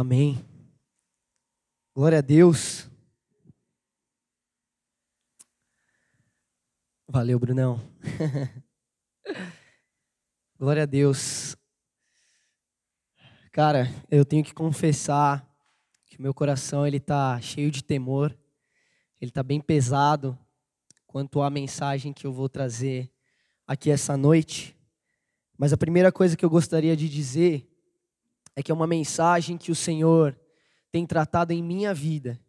[0.00, 0.42] Amém.
[1.94, 2.88] Glória a Deus.
[7.06, 7.78] Valeu, Brunão.
[10.58, 11.54] Glória a Deus.
[13.52, 15.46] Cara, eu tenho que confessar
[16.06, 18.34] que o meu coração ele tá cheio de temor.
[19.20, 20.38] Ele tá bem pesado
[21.06, 23.12] quanto à mensagem que eu vou trazer
[23.66, 24.74] aqui essa noite.
[25.58, 27.69] Mas a primeira coisa que eu gostaria de dizer
[28.56, 30.38] é que é uma mensagem que o Senhor
[30.90, 32.40] tem tratado em minha vida,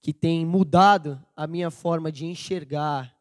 [0.00, 3.14] que tem mudado a minha forma de enxergar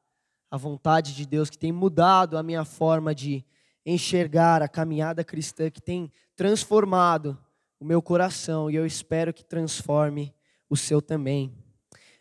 [0.49, 3.45] a vontade de Deus, que tem mudado a minha forma de
[3.85, 7.37] enxergar a caminhada cristã, que tem transformado
[7.79, 10.34] o meu coração e eu espero que transforme
[10.70, 11.53] o seu também.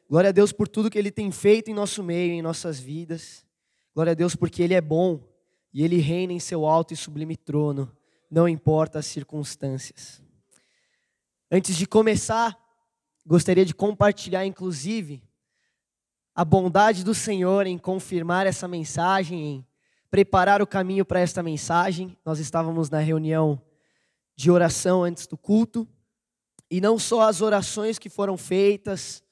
[0.09, 3.45] Glória a Deus por tudo que Ele tem feito em nosso meio, em nossas vidas.
[3.95, 5.21] Glória a Deus porque Ele é bom
[5.73, 7.95] e Ele reina em seu alto e sublime trono,
[8.31, 10.23] não importa as circunstâncias.
[11.51, 12.59] Antes de começar,
[13.27, 15.23] gostaria de compartilhar, inclusive,
[16.35, 19.67] a bondade do Senhor em confirmar essa mensagem, em
[20.11, 22.17] preparar o caminho para esta mensagem.
[22.25, 23.61] Nós estávamos na reunião
[24.37, 25.89] de oração antes do culto,
[26.71, 29.23] e não só as orações que foram feitas,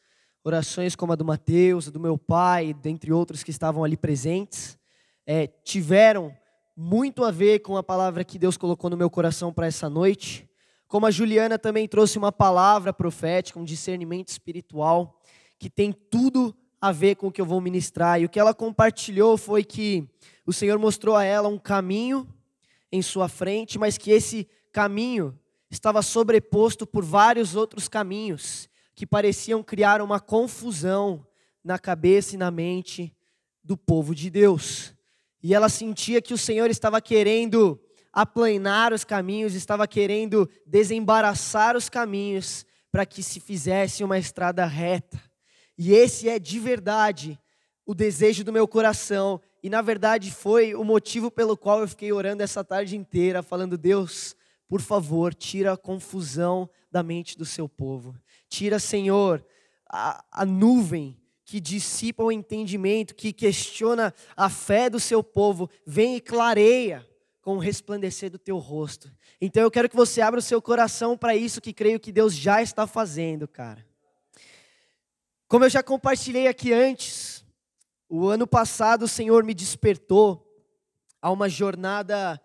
[0.42, 4.78] orações como a do Mateus, a do meu pai, dentre outros que estavam ali presentes,
[5.26, 6.36] é, tiveram
[6.76, 10.46] muito a ver com a palavra que Deus colocou no meu coração para essa noite.
[10.86, 15.18] Como a Juliana também trouxe uma palavra profética, um discernimento espiritual,
[15.58, 18.20] que tem tudo a ver com o que eu vou ministrar.
[18.20, 20.06] E o que ela compartilhou foi que
[20.44, 22.28] o Senhor mostrou a ela um caminho
[22.92, 25.36] em sua frente, mas que esse caminho
[25.70, 31.26] estava sobreposto por vários outros caminhos que pareciam criar uma confusão
[31.64, 33.14] na cabeça e na mente
[33.64, 34.95] do povo de Deus.
[35.42, 37.80] E ela sentia que o Senhor estava querendo
[38.12, 45.22] aplanar os caminhos, estava querendo desembaraçar os caminhos para que se fizesse uma estrada reta.
[45.76, 47.38] E esse é de verdade
[47.84, 52.12] o desejo do meu coração, e na verdade foi o motivo pelo qual eu fiquei
[52.12, 54.34] orando essa tarde inteira, falando: Deus,
[54.68, 58.16] por favor, tira a confusão da mente do seu povo.
[58.48, 59.44] Tira, Senhor,
[59.88, 66.16] a, a nuvem que dissipa o entendimento, que questiona a fé do seu povo, vem
[66.16, 67.08] e clareia
[67.40, 69.08] com o resplandecer do teu rosto.
[69.40, 72.34] Então eu quero que você abra o seu coração para isso que creio que Deus
[72.34, 73.86] já está fazendo, cara.
[75.46, 77.44] Como eu já compartilhei aqui antes,
[78.08, 80.44] o ano passado o Senhor me despertou
[81.22, 82.40] a uma jornada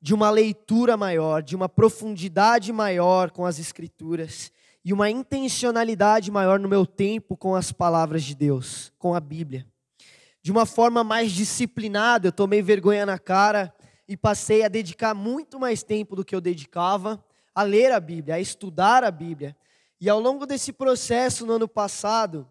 [0.00, 4.52] de uma leitura maior, de uma profundidade maior com as Escrituras
[4.84, 9.66] e uma intencionalidade maior no meu tempo com as palavras de Deus, com a Bíblia.
[10.42, 13.74] De uma forma mais disciplinada, eu tomei vergonha na cara
[14.06, 17.24] e passei a dedicar muito mais tempo do que eu dedicava
[17.54, 19.56] a ler a Bíblia, a estudar a Bíblia.
[19.98, 22.46] E ao longo desse processo, no ano passado,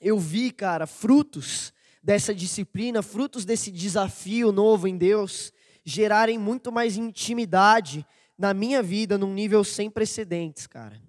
[0.00, 5.52] eu vi, cara, frutos dessa disciplina, frutos desse desafio novo em Deus,
[5.84, 8.06] gerarem muito mais intimidade
[8.38, 11.07] na minha vida num nível sem precedentes, cara.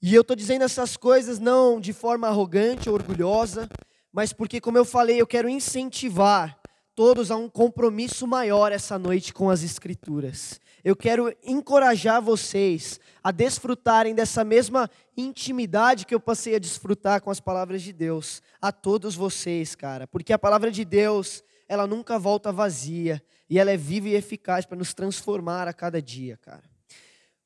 [0.00, 3.68] E eu estou dizendo essas coisas não de forma arrogante ou orgulhosa,
[4.12, 6.58] mas porque, como eu falei, eu quero incentivar
[6.94, 10.60] todos a um compromisso maior essa noite com as Escrituras.
[10.84, 17.30] Eu quero encorajar vocês a desfrutarem dessa mesma intimidade que eu passei a desfrutar com
[17.30, 22.18] as palavras de Deus, a todos vocês, cara, porque a palavra de Deus, ela nunca
[22.18, 26.67] volta vazia e ela é viva e eficaz para nos transformar a cada dia, cara.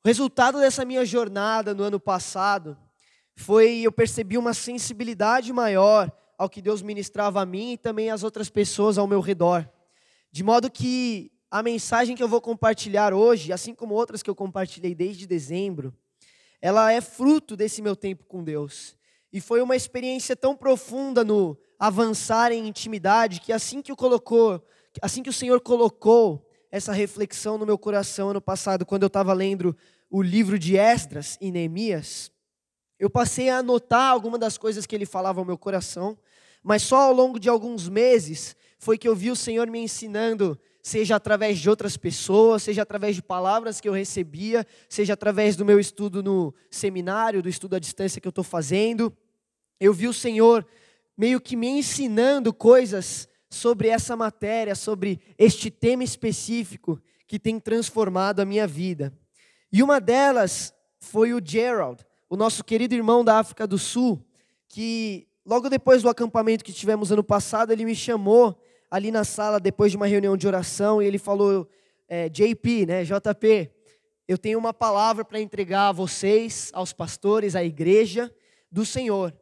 [0.05, 2.77] O resultado dessa minha jornada no ano passado
[3.37, 8.21] foi eu percebi uma sensibilidade maior ao que Deus ministrava a mim e também às
[8.21, 9.65] outras pessoas ao meu redor.
[10.29, 14.35] De modo que a mensagem que eu vou compartilhar hoje, assim como outras que eu
[14.35, 15.95] compartilhei desde dezembro,
[16.61, 18.97] ela é fruto desse meu tempo com Deus.
[19.31, 24.61] E foi uma experiência tão profunda no avançar em intimidade que assim que o colocou,
[25.01, 29.31] assim que o Senhor colocou essa reflexão no meu coração ano passado, quando eu estava
[29.31, 29.77] lendo
[30.13, 32.31] o livro de Esdras e Neemias,
[32.99, 36.15] eu passei a anotar algumas das coisas que ele falava ao meu coração,
[36.61, 40.55] mas só ao longo de alguns meses foi que eu vi o Senhor me ensinando,
[40.83, 45.65] seja através de outras pessoas, seja através de palavras que eu recebia, seja através do
[45.65, 49.11] meu estudo no seminário, do estudo à distância que eu estou fazendo.
[49.79, 50.63] Eu vi o Senhor
[51.17, 58.41] meio que me ensinando coisas sobre essa matéria, sobre este tema específico que tem transformado
[58.41, 59.11] a minha vida.
[59.73, 64.23] E uma delas foi o Gerald, o nosso querido irmão da África do Sul,
[64.69, 68.55] que logo depois do acampamento que tivemos ano passado, ele me chamou
[68.91, 71.67] ali na sala depois de uma reunião de oração e ele falou,
[72.07, 73.71] é, JP, né, JP,
[74.27, 78.31] eu tenho uma palavra para entregar a vocês, aos pastores, à igreja
[78.71, 79.35] do Senhor.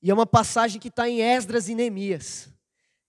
[0.00, 2.48] E é uma passagem que está em Esdras e Neemias.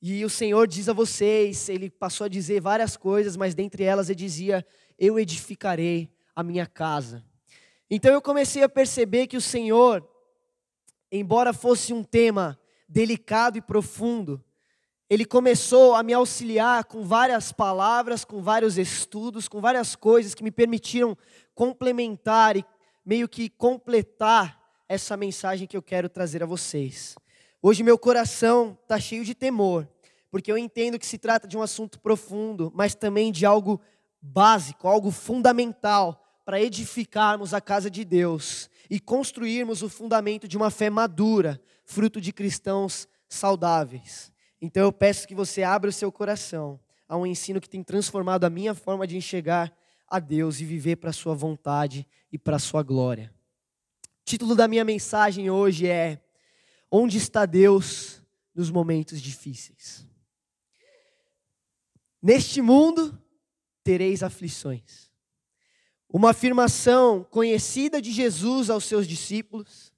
[0.02, 4.10] E o Senhor diz a vocês, ele passou a dizer várias coisas, mas dentre elas
[4.10, 4.66] ele dizia:
[4.98, 7.26] Eu edificarei a minha casa.
[7.90, 10.08] Então eu comecei a perceber que o Senhor,
[11.12, 14.40] embora fosse um tema delicado e profundo,
[15.10, 20.44] ele começou a me auxiliar com várias palavras, com vários estudos, com várias coisas que
[20.44, 21.18] me permitiram
[21.56, 22.64] complementar e
[23.04, 27.16] meio que completar essa mensagem que eu quero trazer a vocês.
[27.64, 29.90] Hoje meu coração está cheio de temor,
[30.30, 33.82] porque eu entendo que se trata de um assunto profundo, mas também de algo
[34.22, 40.72] básico, algo fundamental para edificarmos a casa de Deus e construirmos o fundamento de uma
[40.72, 44.32] fé madura, fruto de cristãos saudáveis.
[44.62, 48.46] Então eu peço que você abra o seu coração a um ensino que tem transformado
[48.46, 49.76] a minha forma de enxergar
[50.08, 53.30] a Deus e viver para a sua vontade e para a sua glória.
[54.06, 56.24] O título da minha mensagem hoje é
[56.90, 58.24] Onde está Deus
[58.56, 60.08] nos momentos difíceis?
[62.24, 63.22] Neste mundo
[63.84, 65.08] tereis aflições.
[66.10, 69.92] Uma afirmação conhecida de Jesus aos seus discípulos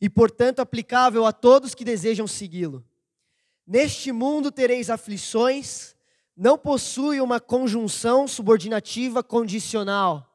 [0.00, 2.84] e, portanto, aplicável a todos que desejam segui-lo.
[3.66, 5.94] Neste mundo tereis aflições,
[6.36, 10.28] não possui uma conjunção subordinativa condicional.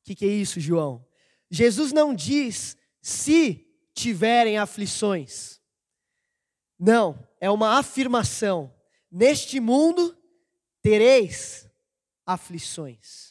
[0.00, 1.04] O que, que é isso, João?
[1.50, 5.60] Jesus não diz se tiverem aflições.
[6.78, 8.72] Não, é uma afirmação.
[9.10, 10.16] Neste mundo
[10.80, 11.68] tereis
[12.24, 13.29] aflições.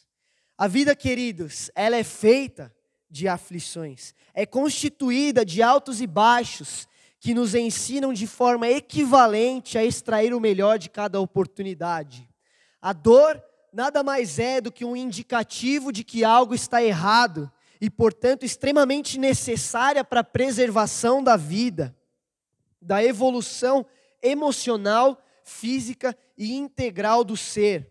[0.60, 2.70] A vida, queridos, ela é feita
[3.08, 6.86] de aflições, é constituída de altos e baixos,
[7.18, 12.28] que nos ensinam de forma equivalente a extrair o melhor de cada oportunidade.
[12.78, 13.42] A dor
[13.72, 19.18] nada mais é do que um indicativo de que algo está errado e, portanto, extremamente
[19.18, 21.96] necessária para a preservação da vida,
[22.82, 23.86] da evolução
[24.22, 27.90] emocional, física e integral do ser.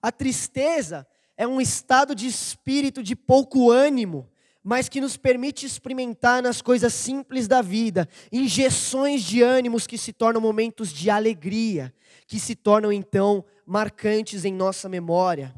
[0.00, 1.04] A tristeza
[1.36, 4.28] é um estado de espírito de pouco ânimo,
[4.62, 10.12] mas que nos permite experimentar nas coisas simples da vida, injeções de ânimos que se
[10.12, 11.92] tornam momentos de alegria,
[12.26, 15.54] que se tornam então marcantes em nossa memória.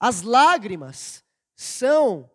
[0.00, 1.22] As lágrimas
[1.54, 2.30] são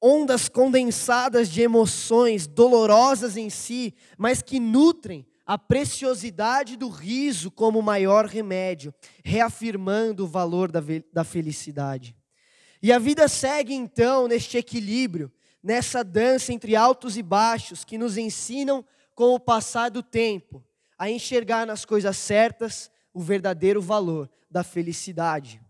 [0.00, 7.82] ondas condensadas de emoções dolorosas em si, mas que nutrem a preciosidade do riso como
[7.82, 8.94] maior remédio,
[9.24, 10.80] reafirmando o valor da,
[11.12, 12.17] da felicidade.
[12.82, 15.32] E a vida segue então neste equilíbrio,
[15.62, 18.84] nessa dança entre altos e baixos que nos ensinam
[19.14, 20.64] com o passar do tempo
[20.96, 25.60] a enxergar nas coisas certas o verdadeiro valor da felicidade.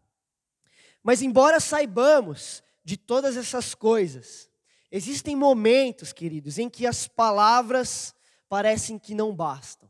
[1.02, 4.50] Mas embora saibamos de todas essas coisas,
[4.90, 8.14] existem momentos, queridos, em que as palavras
[8.48, 9.88] parecem que não bastam.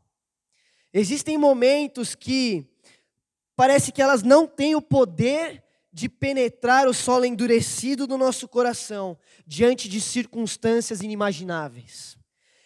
[0.93, 2.65] Existem momentos que
[3.55, 9.17] parece que elas não têm o poder de penetrar o solo endurecido do nosso coração
[9.45, 12.17] diante de circunstâncias inimagináveis.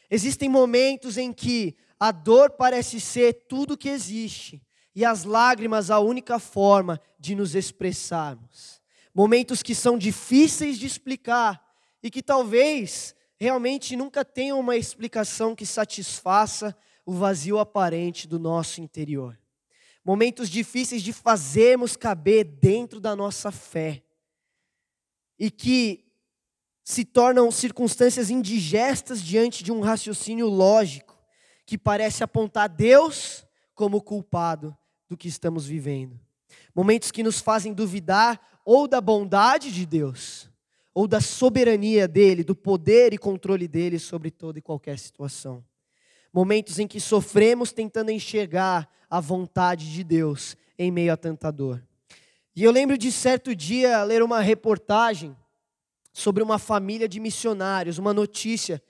[0.10, 4.62] Existem momentos em que a dor parece ser tudo que existe
[4.96, 8.82] e as lágrimas a única forma de nos expressarmos.
[9.14, 11.64] Momentos que são difíceis de explicar
[12.02, 16.76] e que talvez realmente nunca tenham uma explicação que satisfaça
[17.06, 19.38] o vazio aparente do nosso interior
[20.04, 24.04] momentos difíceis de fazermos caber dentro da nossa fé,
[25.40, 26.06] e que
[26.84, 31.18] se tornam circunstâncias indigestas diante de um raciocínio lógico,
[31.66, 36.20] que parece apontar Deus como culpado do que estamos vivendo.
[36.76, 40.50] Momentos que nos fazem duvidar ou da bondade de Deus,
[40.94, 45.64] ou da soberania dele, do poder e controle dele sobre toda e qualquer situação
[46.34, 51.86] momentos em que sofremos tentando enxergar a vontade de Deus em meio a tanta dor.
[52.56, 55.38] E eu lembro de certo dia ler uma reportagem
[56.12, 58.82] sobre uma família de missionários, uma notícia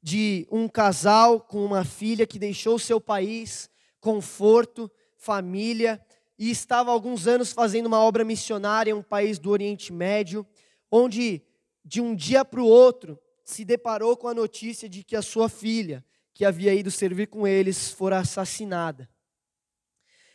[0.00, 3.68] de um casal com uma filha que deixou seu país,
[4.00, 6.00] conforto, família,
[6.38, 10.46] e estava há alguns anos fazendo uma obra missionária em um país do Oriente Médio,
[10.90, 11.42] onde
[11.84, 15.48] de um dia para o outro se deparou com a notícia de que a sua
[15.48, 19.08] filha que havia ido servir com eles fora assassinada.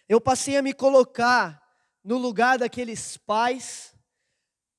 [0.08, 1.62] Eu passei a me colocar
[2.04, 3.94] no lugar daqueles pais,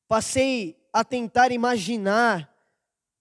[0.09, 2.51] passei a tentar imaginar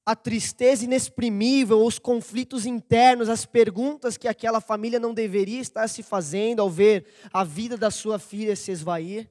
[0.06, 6.02] a tristeza inexprimível, os conflitos internos, as perguntas que aquela família não deveria estar se
[6.02, 9.30] fazendo ao ver a vida da sua filha se esvair.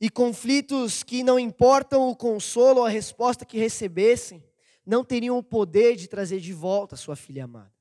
[0.00, 4.42] e conflitos que não importam o consolo ou a resposta que recebessem,
[4.84, 7.72] não teriam o poder de trazer de volta sua filha amada.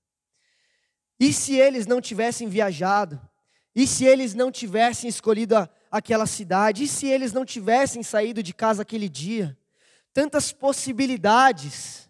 [1.20, 3.20] E se eles não tivessem viajado?
[3.76, 6.84] E se eles não tivessem escolhido a, aquela cidade?
[6.84, 9.58] E se eles não tivessem saído de casa aquele dia?
[10.14, 12.10] Tantas possibilidades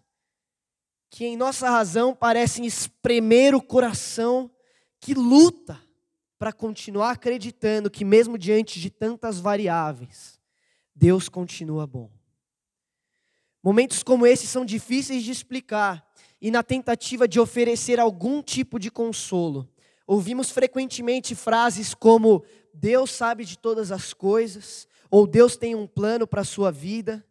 [1.10, 4.50] que em nossa razão parecem espremer o coração
[5.00, 5.80] que luta
[6.38, 10.40] para continuar acreditando que, mesmo diante de tantas variáveis,
[10.94, 12.10] Deus continua bom.
[13.62, 16.08] Momentos como esses são difíceis de explicar,
[16.40, 19.68] e na tentativa de oferecer algum tipo de consolo,
[20.06, 26.26] ouvimos frequentemente frases como: Deus sabe de todas as coisas, ou Deus tem um plano
[26.26, 27.22] para a sua vida,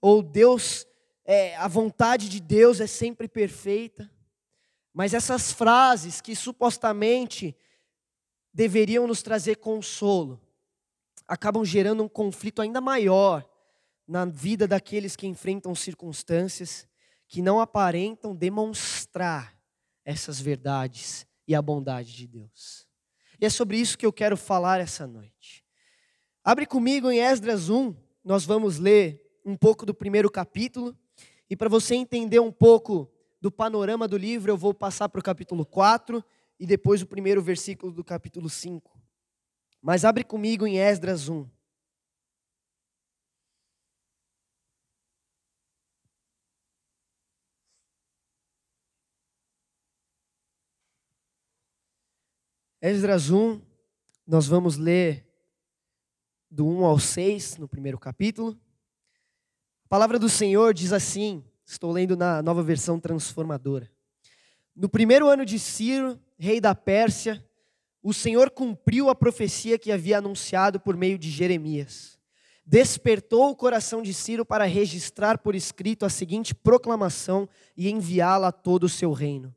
[0.00, 0.84] ou Deus,
[1.24, 4.10] é, a vontade de Deus é sempre perfeita.
[4.92, 7.54] Mas essas frases que supostamente
[8.52, 10.40] deveriam nos trazer consolo,
[11.28, 13.46] acabam gerando um conflito ainda maior
[14.06, 16.86] na vida daqueles que enfrentam circunstâncias
[17.28, 19.56] que não aparentam demonstrar
[20.04, 22.86] essas verdades e a bondade de Deus.
[23.40, 25.64] E é sobre isso que eu quero falar essa noite.
[26.44, 27.94] Abre comigo em Esdras 1,
[28.24, 30.96] nós vamos ler um pouco do primeiro capítulo,
[31.50, 33.10] e para você entender um pouco
[33.40, 36.24] do panorama do livro, eu vou passar para o capítulo 4
[36.58, 38.98] e depois o primeiro versículo do capítulo 5.
[39.80, 41.48] Mas abre comigo em Esdras 1.
[52.88, 53.60] Esdras 1,
[54.24, 55.26] nós vamos ler
[56.48, 58.56] do 1 ao 6, no primeiro capítulo.
[59.86, 63.90] A palavra do Senhor diz assim: estou lendo na nova versão transformadora.
[64.72, 67.44] No primeiro ano de Ciro, rei da Pérsia,
[68.04, 72.16] o Senhor cumpriu a profecia que havia anunciado por meio de Jeremias.
[72.64, 78.52] Despertou o coração de Ciro para registrar por escrito a seguinte proclamação e enviá-la a
[78.52, 79.52] todo o seu reino.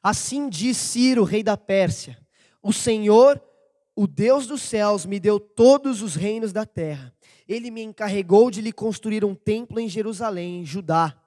[0.00, 2.16] Assim diz Ciro, rei da Pérsia:
[2.62, 3.42] O Senhor,
[3.94, 7.14] o Deus dos céus, me deu todos os reinos da terra.
[7.48, 11.18] Ele me encarregou de lhe construir um templo em Jerusalém, em Judá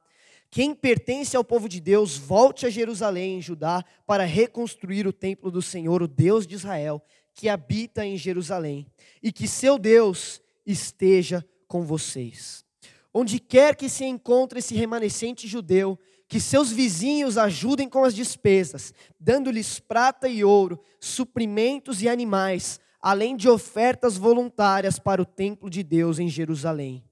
[0.51, 5.49] quem pertence ao povo de Deus, volte a Jerusalém, em Judá, para reconstruir o templo
[5.49, 7.01] do Senhor, o Deus de Israel,
[7.33, 8.85] que habita em Jerusalém,
[9.23, 12.65] e que seu Deus esteja com vocês.
[13.13, 15.97] Onde quer que se encontre esse remanescente judeu,
[16.31, 23.35] que seus vizinhos ajudem com as despesas, dando-lhes prata e ouro, suprimentos e animais, além
[23.35, 27.03] de ofertas voluntárias para o templo de Deus em Jerusalém.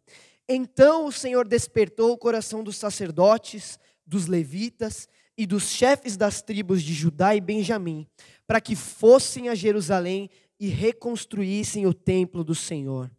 [0.47, 6.81] Então o Senhor despertou o coração dos sacerdotes, dos levitas e dos chefes das tribos
[6.81, 8.07] de Judá e Benjamim,
[8.47, 13.11] para que fossem a Jerusalém e reconstruíssem o templo do Senhor.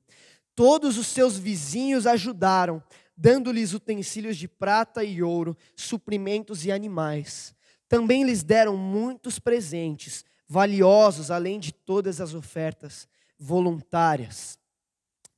[0.55, 2.83] Todos os seus vizinhos ajudaram,
[3.21, 7.55] dando-lhes utensílios de prata e ouro, suprimentos e animais.
[7.87, 13.07] Também lhes deram muitos presentes, valiosos, além de todas as ofertas
[13.39, 14.59] voluntárias.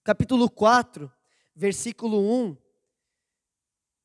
[0.05, 1.11] Capítulo 4
[1.55, 2.57] versículo 1,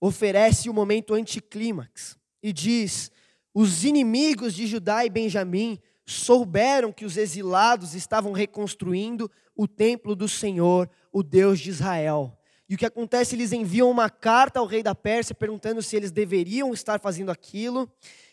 [0.01, 3.11] oferece o momento anticlímax e diz:
[3.53, 10.27] Os inimigos de Judá e Benjamim souberam que os exilados estavam reconstruindo o templo do
[10.27, 12.36] Senhor, o Deus de Israel.
[12.69, 13.35] E o que acontece?
[13.35, 17.89] Eles enviam uma carta ao rei da Pérsia perguntando se eles deveriam estar fazendo aquilo.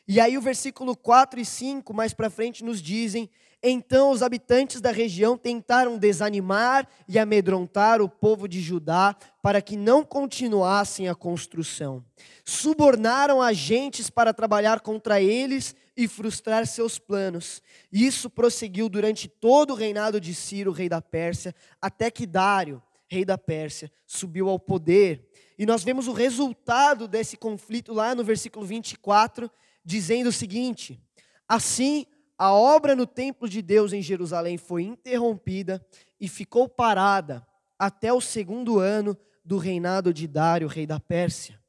[0.07, 3.31] E aí o versículo 4 e 5 mais para frente nos dizem
[3.67, 9.75] então os habitantes da região tentaram desanimar e amedrontar o povo de Judá para que
[9.75, 12.05] não continuassem a construção.
[12.45, 17.63] Subornaram agentes para trabalhar contra eles e frustrar seus planos.
[17.91, 23.25] Isso prosseguiu durante todo o reinado de Ciro, rei da Pérsia, até que Dário, rei
[23.25, 25.29] da Pérsia, subiu ao poder.
[25.59, 29.51] E nós vemos o resultado desse conflito lá no versículo 24,
[29.85, 31.01] dizendo o seguinte:
[31.49, 32.07] Assim
[32.37, 35.85] a obra no templo de Deus em Jerusalém foi interrompida
[36.21, 37.47] e ficou parada
[37.79, 41.61] até o segundo ano do reinado de Dário, rei da Pérsia.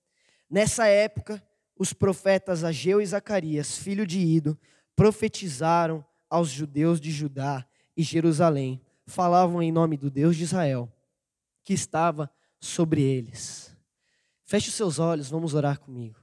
[0.50, 1.44] Nessa época,
[1.78, 4.58] os profetas Ageu e Zacarias, filho de Ido,
[4.96, 7.66] profetizaram aos judeus de Judá
[7.96, 10.92] e Jerusalém, falavam em nome do Deus de Israel,
[11.66, 13.76] que estava sobre eles.
[14.46, 16.18] Feche os seus olhos, vamos orar comigo.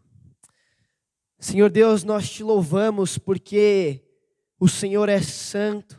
[1.39, 4.01] Senhor Deus, nós te louvamos porque
[4.61, 5.99] o Senhor é santo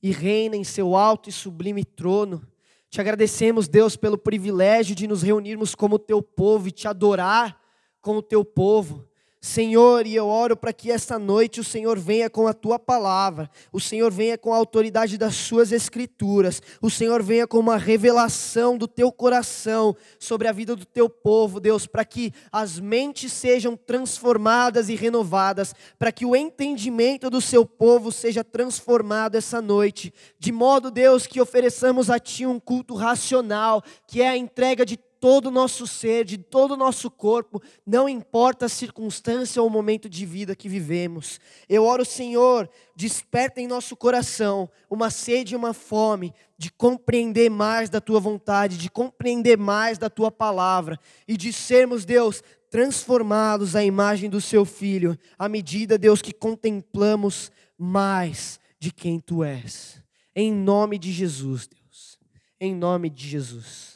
[0.00, 2.46] e reina em seu alto e sublime trono.
[2.88, 7.60] Te agradecemos, Deus, pelo privilégio de nos reunirmos como teu povo e te adorar
[8.00, 9.04] como teu povo.
[9.44, 13.50] Senhor, e eu oro para que esta noite o Senhor venha com a tua palavra,
[13.70, 18.78] o Senhor venha com a autoridade das suas escrituras, o Senhor venha com uma revelação
[18.78, 23.76] do teu coração sobre a vida do teu povo, Deus, para que as mentes sejam
[23.76, 30.52] transformadas e renovadas, para que o entendimento do seu povo seja transformado essa noite, de
[30.52, 35.46] modo, Deus, que ofereçamos a ti um culto racional, que é a entrega de todo
[35.46, 40.08] o nosso ser, de todo o nosso corpo, não importa a circunstância ou o momento
[40.08, 41.40] de vida que vivemos.
[41.68, 47.90] Eu oro, Senhor, desperta em nosso coração uma sede e uma fome de compreender mais
[47.90, 53.84] da tua vontade, de compreender mais da tua palavra e de sermos, Deus, transformados à
[53.84, 60.02] imagem do seu filho, à medida, Deus, que contemplamos mais de quem tu és.
[60.34, 62.18] Em nome de Jesus, Deus.
[62.60, 63.93] Em nome de Jesus.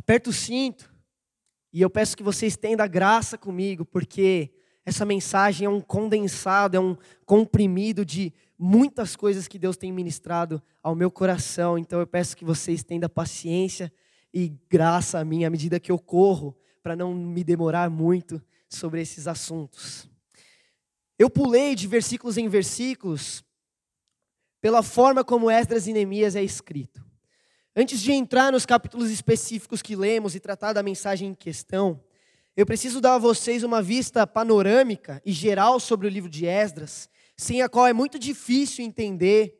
[0.00, 0.90] Aperta o cinto
[1.70, 4.50] e eu peço que você estenda graça comigo, porque
[4.82, 10.62] essa mensagem é um condensado, é um comprimido de muitas coisas que Deus tem ministrado
[10.82, 11.76] ao meu coração.
[11.76, 13.92] Então eu peço que você estenda paciência
[14.32, 19.02] e graça a mim à medida que eu corro, para não me demorar muito sobre
[19.02, 20.08] esses assuntos.
[21.18, 23.44] Eu pulei de versículos em versículos
[24.62, 27.09] pela forma como Esdras e Neemias é escrito.
[27.74, 32.02] Antes de entrar nos capítulos específicos que lemos e tratar da mensagem em questão,
[32.56, 37.08] eu preciso dar a vocês uma vista panorâmica e geral sobre o livro de Esdras,
[37.36, 39.56] sem a qual é muito difícil entender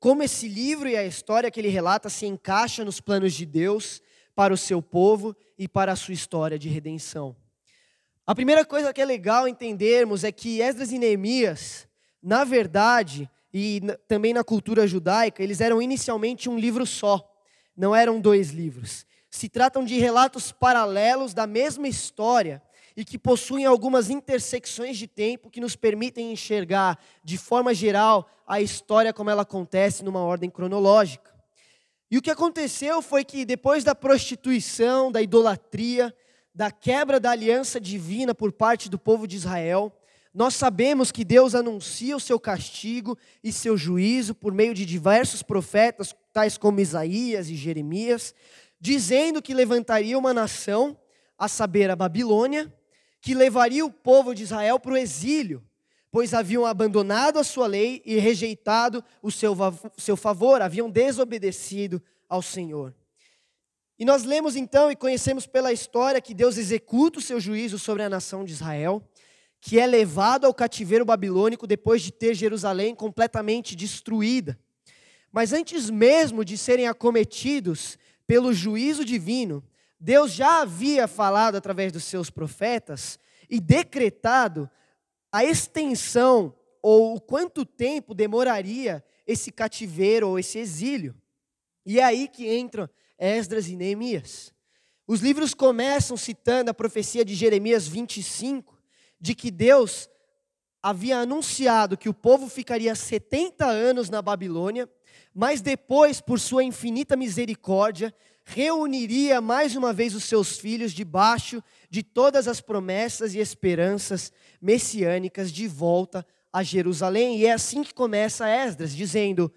[0.00, 4.02] como esse livro e a história que ele relata se encaixa nos planos de Deus
[4.34, 7.36] para o seu povo e para a sua história de redenção.
[8.26, 11.86] A primeira coisa que é legal entendermos é que Esdras e Neemias,
[12.20, 17.31] na verdade, e também na cultura judaica, eles eram inicialmente um livro só
[17.76, 19.06] não eram dois livros.
[19.30, 22.62] Se tratam de relatos paralelos da mesma história
[22.96, 28.60] e que possuem algumas intersecções de tempo que nos permitem enxergar, de forma geral, a
[28.60, 31.32] história como ela acontece numa ordem cronológica.
[32.10, 36.14] E o que aconteceu foi que, depois da prostituição, da idolatria,
[36.54, 39.90] da quebra da aliança divina por parte do povo de Israel,
[40.34, 45.42] nós sabemos que Deus anuncia o seu castigo e seu juízo por meio de diversos
[45.42, 48.34] profetas, tais como Isaías e Jeremias,
[48.80, 50.98] dizendo que levantaria uma nação,
[51.38, 52.72] a saber, a Babilônia,
[53.20, 55.62] que levaria o povo de Israel para o exílio,
[56.10, 59.56] pois haviam abandonado a sua lei e rejeitado o seu,
[59.96, 62.94] seu favor, haviam desobedecido ao Senhor.
[63.98, 68.02] E nós lemos então e conhecemos pela história que Deus executa o seu juízo sobre
[68.02, 69.02] a nação de Israel,
[69.60, 74.58] que é levado ao cativeiro babilônico depois de ter Jerusalém completamente destruída.
[75.32, 79.64] Mas antes mesmo de serem acometidos pelo juízo divino,
[79.98, 83.18] Deus já havia falado através dos seus profetas
[83.48, 84.68] e decretado
[85.32, 91.14] a extensão ou o quanto tempo demoraria esse cativeiro ou esse exílio.
[91.86, 94.52] E é aí que entram Esdras e Neemias.
[95.06, 98.78] Os livros começam citando a profecia de Jeremias 25,
[99.20, 100.08] de que Deus
[100.82, 104.88] havia anunciado que o povo ficaria 70 anos na Babilônia
[105.34, 108.14] mas depois, por sua infinita misericórdia,
[108.44, 115.52] reuniria mais uma vez os seus filhos debaixo de todas as promessas e esperanças messiânicas
[115.52, 117.38] de volta a Jerusalém.
[117.38, 119.52] E é assim que começa Esdras, dizendo: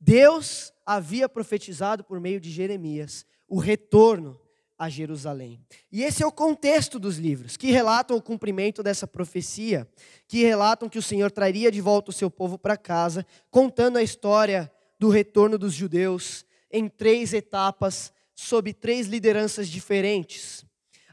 [0.00, 4.40] Deus havia profetizado por meio de Jeremias o retorno
[4.78, 5.60] a Jerusalém.
[5.92, 9.86] E esse é o contexto dos livros, que relatam o cumprimento dessa profecia,
[10.26, 14.02] que relatam que o Senhor traria de volta o seu povo para casa, contando a
[14.02, 20.62] história do retorno dos judeus em três etapas, sob três lideranças diferentes.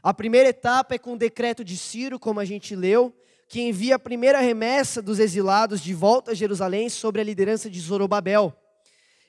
[0.02, 3.16] A primeira etapa é com o decreto de Ciro, como a gente leu,
[3.48, 7.80] que envia a primeira remessa dos exilados de volta a Jerusalém sobre a liderança de
[7.80, 8.54] Zorobabel.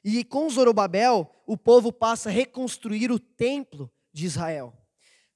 [0.03, 4.73] E com Zorobabel, o povo passa a reconstruir o templo de Israel.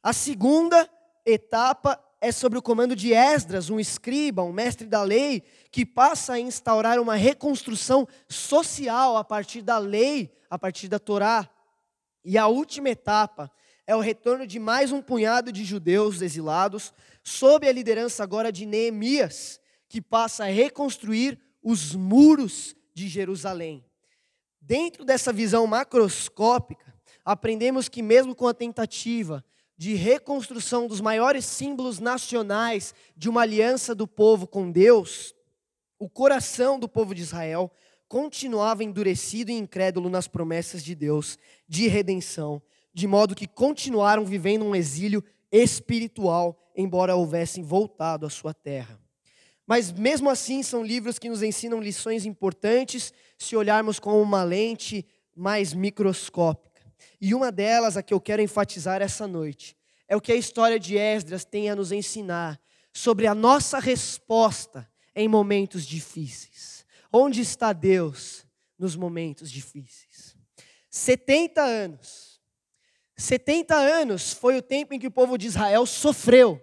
[0.03, 0.89] A segunda
[1.25, 6.35] etapa é sobre o comando de Esdras, um escriba, um mestre da lei, que passa
[6.35, 11.49] a instaurar uma reconstrução social a partir da lei, a partir da Torá.
[12.23, 13.51] E a última etapa
[13.85, 16.93] é o retorno de mais um punhado de judeus exilados,
[17.25, 19.59] sob a liderança agora de Neemias,
[19.89, 23.83] que passa a reconstruir os muros de Jerusalém.
[24.61, 29.43] Dentro dessa visão macroscópica, aprendemos que, mesmo com a tentativa
[29.83, 35.35] de reconstrução dos maiores símbolos nacionais de uma aliança do povo com Deus,
[35.99, 37.69] o coração do povo de Israel
[38.07, 42.61] continuava endurecido e incrédulo nas promessas de Deus de redenção,
[42.93, 48.97] de modo que continuaram vivendo um exílio espiritual, embora houvessem voltado à sua terra.
[49.67, 55.05] Mas mesmo assim são livros que nos ensinam lições importantes se olharmos com uma lente
[55.35, 56.72] mais microscópica.
[57.19, 60.79] E uma delas, a que eu quero enfatizar essa noite, é o que a história
[60.79, 62.59] de Esdras tem a nos ensinar
[62.91, 66.85] sobre a nossa resposta em momentos difíceis.
[67.11, 68.45] Onde está Deus
[68.77, 70.35] nos momentos difíceis?
[70.89, 72.41] 70 anos.
[73.15, 76.61] 70 anos foi o tempo em que o povo de Israel sofreu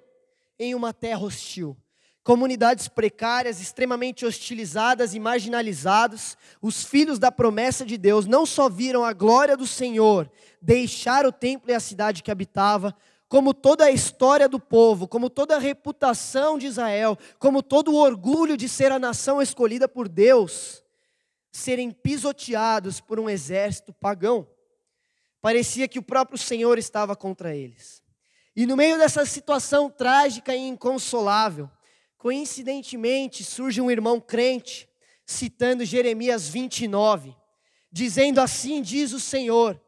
[0.58, 1.76] em uma terra hostil
[2.22, 9.04] comunidades precárias, extremamente hostilizadas e marginalizados, os filhos da promessa de Deus não só viram
[9.04, 10.30] a glória do Senhor
[10.60, 12.94] deixar o templo e a cidade que habitava,
[13.28, 17.96] como toda a história do povo, como toda a reputação de Israel, como todo o
[17.96, 20.82] orgulho de ser a nação escolhida por Deus,
[21.50, 24.46] serem pisoteados por um exército pagão.
[25.40, 28.02] Parecia que o próprio Senhor estava contra eles.
[28.54, 31.70] E no meio dessa situação trágica e inconsolável,
[32.20, 34.86] Coincidentemente, surge um irmão crente,
[35.24, 37.34] citando Jeremias 29,
[37.90, 39.80] dizendo assim: diz o Senhor.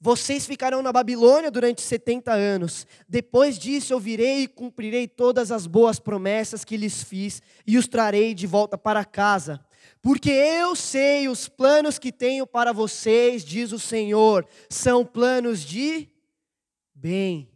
[0.00, 2.84] Vocês ficarão na Babilônia durante 70 anos.
[3.08, 7.86] Depois disso eu virei e cumprirei todas as boas promessas que lhes fiz e os
[7.86, 9.64] trarei de volta para casa.
[10.02, 16.08] Porque eu sei os planos que tenho para vocês, diz o Senhor, são planos de
[16.92, 17.48] bem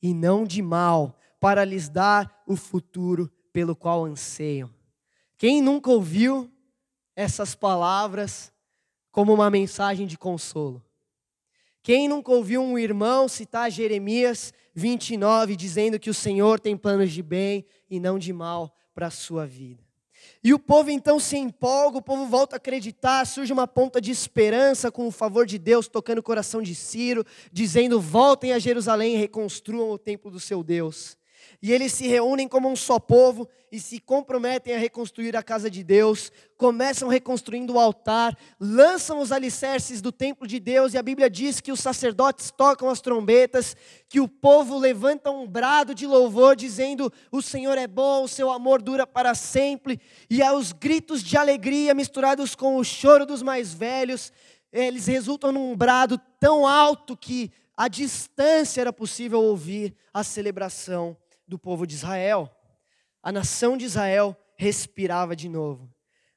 [0.00, 4.70] e não de mal, para lhes dar o futuro pelo qual anseiam.
[5.36, 6.50] Quem nunca ouviu
[7.14, 8.52] essas palavras
[9.10, 10.84] como uma mensagem de consolo?
[11.82, 17.22] Quem nunca ouviu um irmão citar Jeremias 29 dizendo que o Senhor tem planos de
[17.22, 19.88] bem e não de mal para a sua vida?
[20.42, 24.10] E o povo então se empolga, o povo volta a acreditar, surge uma ponta de
[24.10, 29.14] esperança com o favor de Deus tocando o coração de Ciro, dizendo: voltem a Jerusalém
[29.14, 31.16] e reconstruam o templo do seu Deus.
[31.60, 35.70] E eles se reúnem como um só povo e se comprometem a reconstruir a casa
[35.70, 41.02] de Deus, começam reconstruindo o altar, lançam os alicerces do templo de Deus, e a
[41.02, 43.76] Bíblia diz que os sacerdotes tocam as trombetas,
[44.08, 48.50] que o povo levanta um brado de louvor, dizendo: O Senhor é bom, o seu
[48.50, 53.74] amor dura para sempre, e aos gritos de alegria misturados com o choro dos mais
[53.74, 54.32] velhos,
[54.72, 61.16] eles resultam num brado tão alto que a distância era possível ouvir a celebração
[61.48, 62.54] do povo de Israel.
[63.22, 65.90] A nação de Israel respirava de novo.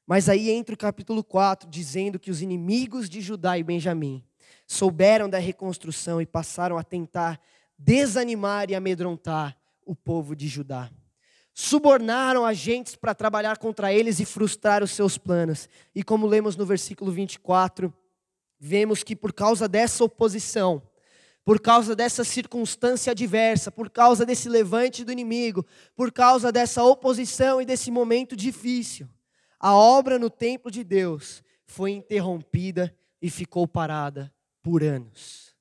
[0.06, 4.24] Mas aí entra o capítulo 4, dizendo que os inimigos de Judá e Benjamim
[4.66, 7.40] souberam da reconstrução e passaram a tentar
[7.78, 10.90] desanimar e amedrontar o povo de Judá.
[11.54, 15.68] Subornaram agentes para trabalhar contra eles e frustrar os seus planos.
[15.94, 17.92] E como lemos no versículo 24,
[18.58, 20.82] vemos que por causa dessa oposição,
[21.44, 27.60] por causa dessa circunstância adversa, por causa desse levante do inimigo, por causa dessa oposição
[27.60, 29.08] e desse momento difícil,
[29.58, 35.52] a obra no templo de Deus foi interrompida e ficou parada por anos.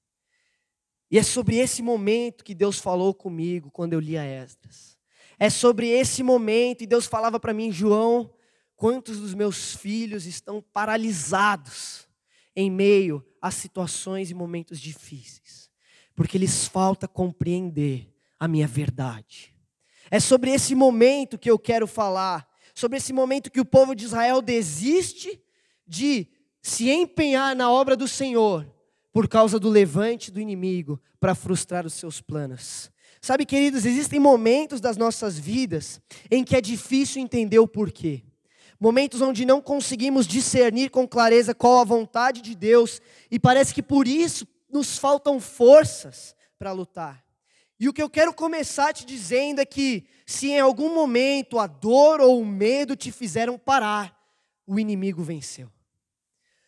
[1.10, 4.98] E é sobre esse momento que Deus falou comigo quando eu li a Esdras.
[5.38, 8.32] É sobre esse momento, e Deus falava para mim, João,
[8.76, 12.08] quantos dos meus filhos estão paralisados
[12.56, 15.71] em meio a situações e momentos difíceis
[16.16, 19.54] porque lhes falta compreender a minha verdade.
[20.10, 24.06] É sobre esse momento que eu quero falar, sobre esse momento que o povo de
[24.06, 25.42] Israel desiste
[25.88, 26.28] de
[26.62, 28.68] se empenhar na obra do Senhor
[29.12, 32.92] por causa do levante do inimigo para frustrar os seus planos.
[33.22, 38.24] Sabe, queridos, existem momentos das nossas vidas em que é difícil entender o porquê.
[38.80, 43.84] Momentos onde não conseguimos discernir com clareza qual a vontade de Deus e parece que
[43.84, 47.24] por isso nos faltam forças para lutar.
[47.82, 51.66] E o que eu quero começar te dizendo é que, se em algum momento a
[51.66, 54.16] dor ou o medo te fizeram parar,
[54.68, 55.68] o inimigo venceu.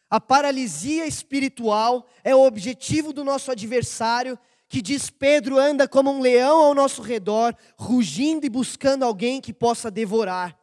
[0.10, 6.20] A paralisia espiritual é o objetivo do nosso adversário, que diz Pedro anda como um
[6.20, 10.58] leão ao nosso redor, rugindo e buscando alguém que possa devorar.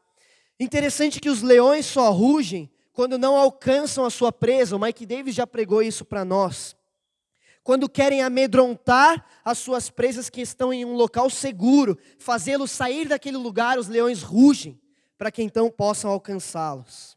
[0.59, 4.75] Interessante que os leões só rugem quando não alcançam a sua presa.
[4.75, 6.75] O Mike Davis já pregou isso para nós
[7.71, 13.37] quando querem amedrontar as suas presas que estão em um local seguro, fazê-los sair daquele
[13.37, 14.83] lugar, os leões rugem,
[15.17, 17.17] para que então possam alcançá-los.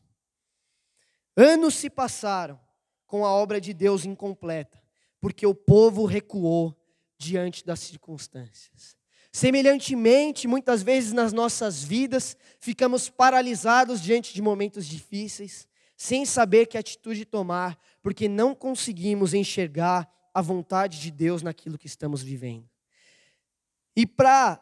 [1.35, 2.59] Anos se passaram
[3.07, 4.79] com a obra de Deus incompleta,
[5.19, 6.79] porque o povo recuou
[7.17, 8.95] diante das circunstâncias.
[9.31, 16.77] Semelhantemente, muitas vezes nas nossas vidas, ficamos paralisados diante de momentos difíceis, sem saber que
[16.77, 22.67] atitude tomar, porque não conseguimos enxergar a vontade de Deus naquilo que estamos vivendo.
[23.95, 24.59] E para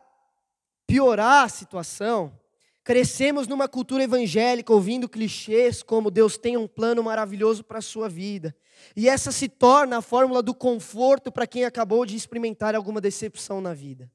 [0.86, 2.38] piorar a situação,
[2.84, 8.10] crescemos numa cultura evangélica ouvindo clichês como Deus tem um plano maravilhoso para a sua
[8.10, 8.55] vida.
[8.95, 13.62] E essa se torna a fórmula do conforto para quem acabou de experimentar alguma decepção
[13.62, 14.12] na vida.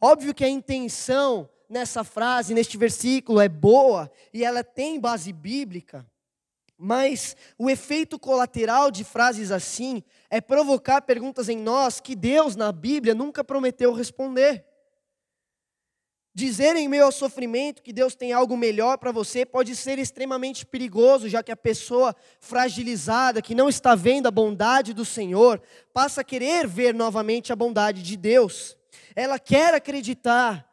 [0.00, 6.06] Óbvio que a intenção nessa frase, neste versículo, é boa e ela tem base bíblica,
[6.78, 12.70] mas o efeito colateral de frases assim é provocar perguntas em nós que Deus, na
[12.70, 14.64] Bíblia, nunca prometeu responder.
[16.32, 20.64] Dizer em meio ao sofrimento que Deus tem algo melhor para você pode ser extremamente
[20.64, 25.60] perigoso, já que a pessoa fragilizada, que não está vendo a bondade do Senhor,
[25.92, 28.76] passa a querer ver novamente a bondade de Deus.
[29.16, 30.64] Ela quer acreditar,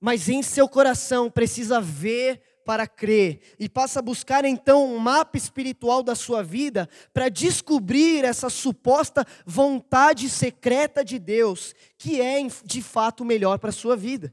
[0.00, 5.36] mas em seu coração precisa ver para crer e passa a buscar então um mapa
[5.36, 12.82] espiritual da sua vida para descobrir essa suposta vontade secreta de Deus, que é de
[12.82, 14.32] fato melhor para a sua vida.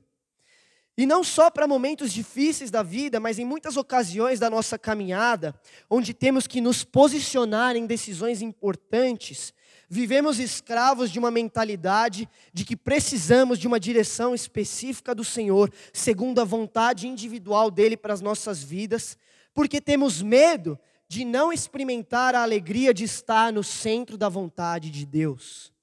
[0.99, 5.57] E não só para momentos difíceis da vida, mas em muitas ocasiões da nossa caminhada,
[5.89, 9.53] onde temos que nos posicionar em decisões importantes,
[9.89, 16.39] vivemos escravos de uma mentalidade de que precisamos de uma direção específica do Senhor, segundo
[16.39, 19.17] a vontade individual dele para as nossas vidas,
[19.53, 25.05] porque temos medo de não experimentar a alegria de estar no centro da vontade de
[25.07, 25.73] Deus.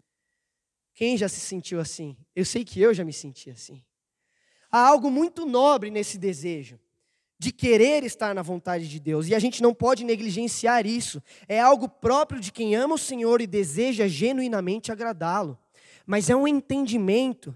[0.95, 2.17] Quem já se sentiu assim?
[2.35, 3.83] Eu sei que eu já me senti assim.
[4.71, 6.79] Há algo muito nobre nesse desejo
[7.39, 11.23] de querer estar na vontade de Deus, e a gente não pode negligenciar isso.
[11.47, 15.59] É algo próprio de quem ama o Senhor e deseja genuinamente agradá-lo.
[16.07, 17.55] Mas é um entendimento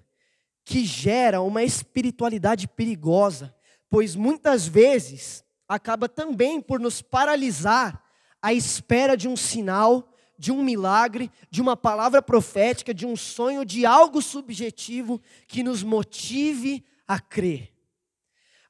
[0.65, 3.55] que gera uma espiritualidade perigosa,
[3.89, 8.03] pois muitas vezes acaba também por nos paralisar
[8.43, 13.65] à espera de um sinal, de um milagre, de uma palavra profética, de um sonho,
[13.65, 17.70] de algo subjetivo que nos motive a crer.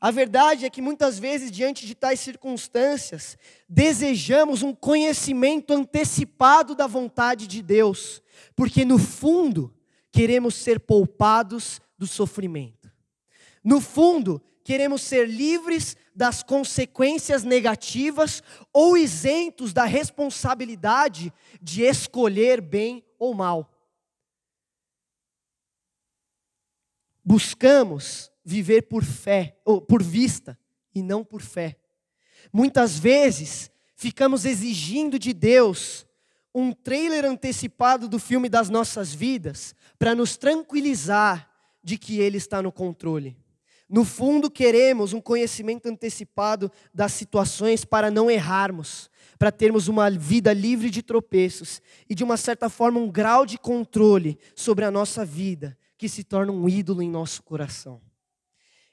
[0.00, 3.36] A verdade é que muitas vezes, diante de tais circunstâncias,
[3.68, 8.22] desejamos um conhecimento antecipado da vontade de Deus,
[8.56, 9.74] porque no fundo
[10.10, 12.90] queremos ser poupados do sofrimento.
[13.62, 23.04] No fundo, queremos ser livres das consequências negativas ou isentos da responsabilidade de escolher bem
[23.18, 23.70] ou mal.
[27.22, 30.58] Buscamos viver por fé, ou por vista
[30.92, 31.76] e não por fé.
[32.52, 36.04] Muitas vezes ficamos exigindo de Deus
[36.52, 41.48] um trailer antecipado do filme das nossas vidas para nos tranquilizar
[41.82, 43.36] de que Ele está no controle.
[43.88, 49.08] No fundo, queremos um conhecimento antecipado das situações para não errarmos,
[49.38, 53.58] para termos uma vida livre de tropeços e, de uma certa forma, um grau de
[53.58, 58.00] controle sobre a nossa vida que se torna um ídolo em nosso coração.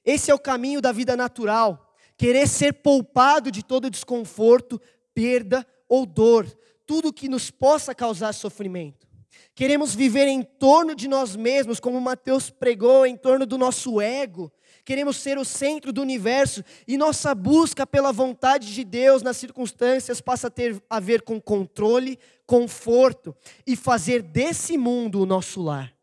[0.08, 1.94] Esse é o caminho da vida natural.
[2.16, 4.82] Querer ser poupado de todo desconforto,
[5.14, 6.48] perda ou dor,
[6.86, 9.06] tudo que nos possa causar sofrimento.
[9.54, 14.50] Queremos viver em torno de nós mesmos, como Mateus pregou, em torno do nosso ego.
[14.86, 20.22] Queremos ser o centro do universo e nossa busca pela vontade de Deus nas circunstâncias
[20.22, 25.97] passa a ter a ver com controle, conforto e fazer desse mundo o nosso lar.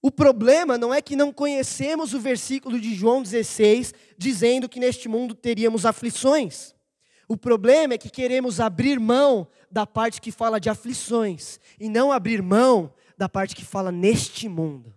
[0.00, 5.08] O problema não é que não conhecemos o versículo de João 16, dizendo que neste
[5.08, 6.74] mundo teríamos aflições.
[7.28, 12.12] O problema é que queremos abrir mão da parte que fala de aflições e não
[12.12, 14.94] abrir mão da parte que fala neste mundo.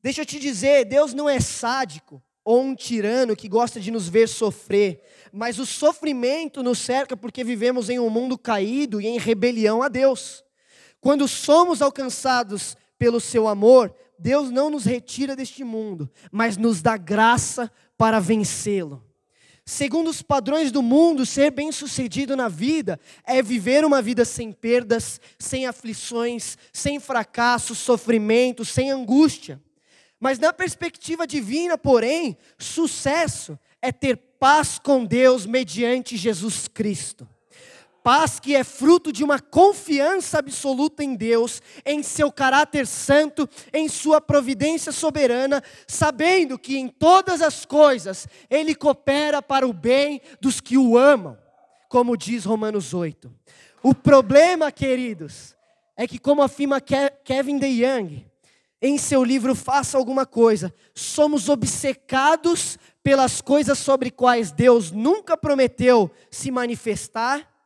[0.00, 4.08] Deixa eu te dizer, Deus não é sádico ou um tirano que gosta de nos
[4.08, 9.18] ver sofrer, mas o sofrimento nos cerca porque vivemos em um mundo caído e em
[9.18, 10.42] rebelião a Deus.
[11.00, 16.96] Quando somos alcançados pelo seu amor, Deus não nos retira deste mundo, mas nos dá
[16.96, 19.04] graça para vencê-lo.
[19.64, 25.20] Segundo os padrões do mundo, ser bem-sucedido na vida é viver uma vida sem perdas,
[25.38, 29.60] sem aflições, sem fracasso, sofrimento, sem angústia.
[30.18, 37.28] Mas na perspectiva divina, porém, sucesso é ter paz com Deus mediante Jesus Cristo
[38.08, 43.86] paz que é fruto de uma confiança absoluta em Deus, em seu caráter santo, em
[43.86, 50.58] sua providência soberana, sabendo que em todas as coisas ele coopera para o bem dos
[50.58, 51.36] que o amam,
[51.86, 53.30] como diz Romanos 8.
[53.82, 55.54] O problema, queridos,
[55.94, 58.24] é que como afirma Kevin DeYoung,
[58.80, 66.10] em seu livro Faça Alguma Coisa, somos obcecados pelas coisas sobre quais Deus nunca prometeu
[66.30, 67.57] se manifestar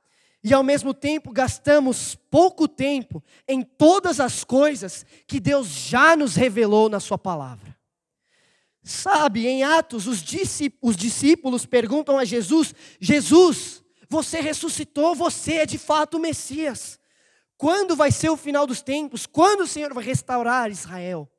[0.45, 6.35] e ao mesmo tempo gastamos pouco tempo em todas as coisas que Deus já nos
[6.35, 7.77] revelou na Sua palavra.
[8.83, 10.21] Sabe, em Atos, os
[10.97, 16.99] discípulos perguntam a Jesus: Jesus, você ressuscitou, você é de fato o Messias.
[17.57, 19.25] Quando vai ser o final dos tempos?
[19.25, 21.31] Quando o Senhor vai restaurar Israel?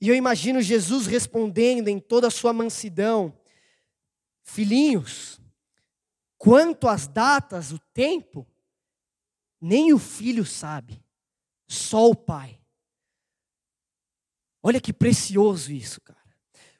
[0.00, 3.32] E eu imagino Jesus respondendo em toda a sua mansidão:
[4.42, 5.40] Filhinhos,
[6.38, 8.46] quanto às datas, o tempo,
[9.60, 11.02] nem o filho sabe,
[11.66, 12.60] só o pai.
[14.62, 16.24] Olha que precioso isso, cara.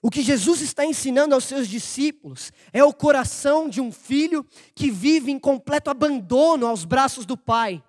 [0.00, 4.90] O que Jesus está ensinando aos seus discípulos é o coração de um filho que
[4.90, 7.82] vive em completo abandono aos braços do pai.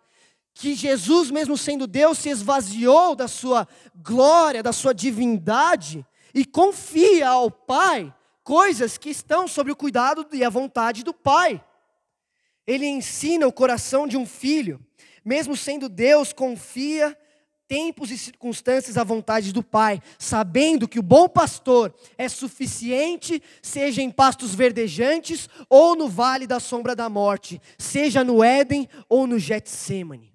[0.53, 7.29] Que Jesus, mesmo sendo Deus, se esvaziou da sua glória, da sua divindade e confia
[7.29, 8.13] ao Pai
[8.45, 11.61] coisas que estão sob o cuidado e a vontade do Pai.
[12.65, 14.79] Ele ensina o coração de um filho,
[15.25, 17.17] mesmo sendo Deus, confia
[17.67, 24.03] tempos e circunstâncias à vontade do Pai, sabendo que o bom pastor é suficiente, seja
[24.03, 29.39] em pastos verdejantes ou no vale da sombra da morte, seja no Éden ou no
[29.39, 30.34] Getsemane.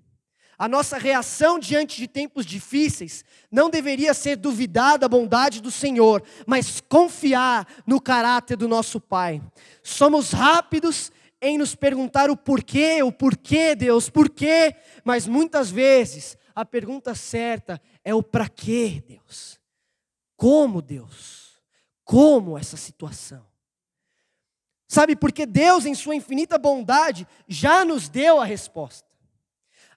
[0.60, 6.22] A nossa reação diante de tempos difíceis não deveria ser duvidar da bondade do Senhor,
[6.46, 9.40] mas confiar no caráter do nosso Pai.
[9.82, 16.62] Somos rápidos em nos perguntar o porquê, o porquê, Deus, porquê, mas muitas vezes a
[16.62, 19.58] pergunta certa é o para quê, Deus?
[20.36, 21.58] Como, Deus?
[22.04, 23.46] Como essa situação?
[24.86, 29.09] Sabe, porque Deus, em Sua infinita bondade, já nos deu a resposta.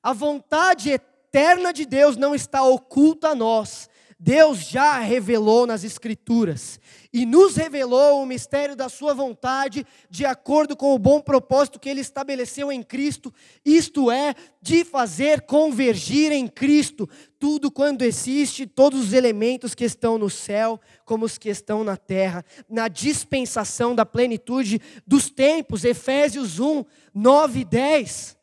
[0.03, 3.89] A vontade eterna de Deus não está oculta a nós.
[4.25, 6.79] Deus já revelou nas Escrituras
[7.11, 11.89] e nos revelou o mistério da Sua vontade de acordo com o bom propósito que
[11.89, 13.33] Ele estabeleceu em Cristo,
[13.65, 20.17] isto é, de fazer convergir em Cristo tudo quando existe, todos os elementos que estão
[20.17, 25.83] no céu, como os que estão na terra, na dispensação da plenitude dos tempos.
[25.83, 28.37] Efésios 1, 9 e 10.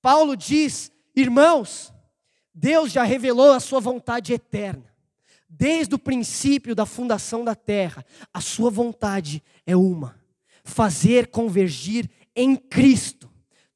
[0.00, 1.92] Paulo diz Irmãos,
[2.52, 4.94] Deus já revelou a sua vontade eterna.
[5.48, 10.20] Desde o princípio da fundação da terra, a sua vontade é uma:
[10.64, 13.30] fazer convergir em Cristo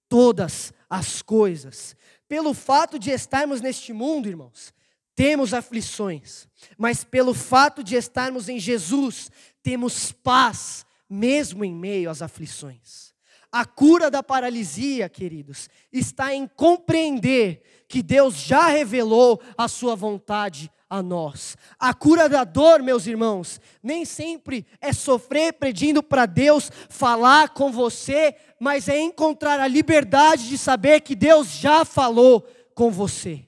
[0.08, 1.94] todas as coisas.
[2.26, 4.72] Pelo fato de estarmos neste mundo, irmãos,
[5.14, 6.46] temos aflições,
[6.76, 9.30] mas pelo fato de estarmos em Jesus,
[9.62, 13.07] temos paz, mesmo em meio às aflições.
[13.50, 20.70] A cura da paralisia, queridos, está em compreender que Deus já revelou a sua vontade
[20.88, 21.56] a nós.
[21.78, 27.72] A cura da dor, meus irmãos, nem sempre é sofrer pedindo para Deus falar com
[27.72, 33.46] você, mas é encontrar a liberdade de saber que Deus já falou com você.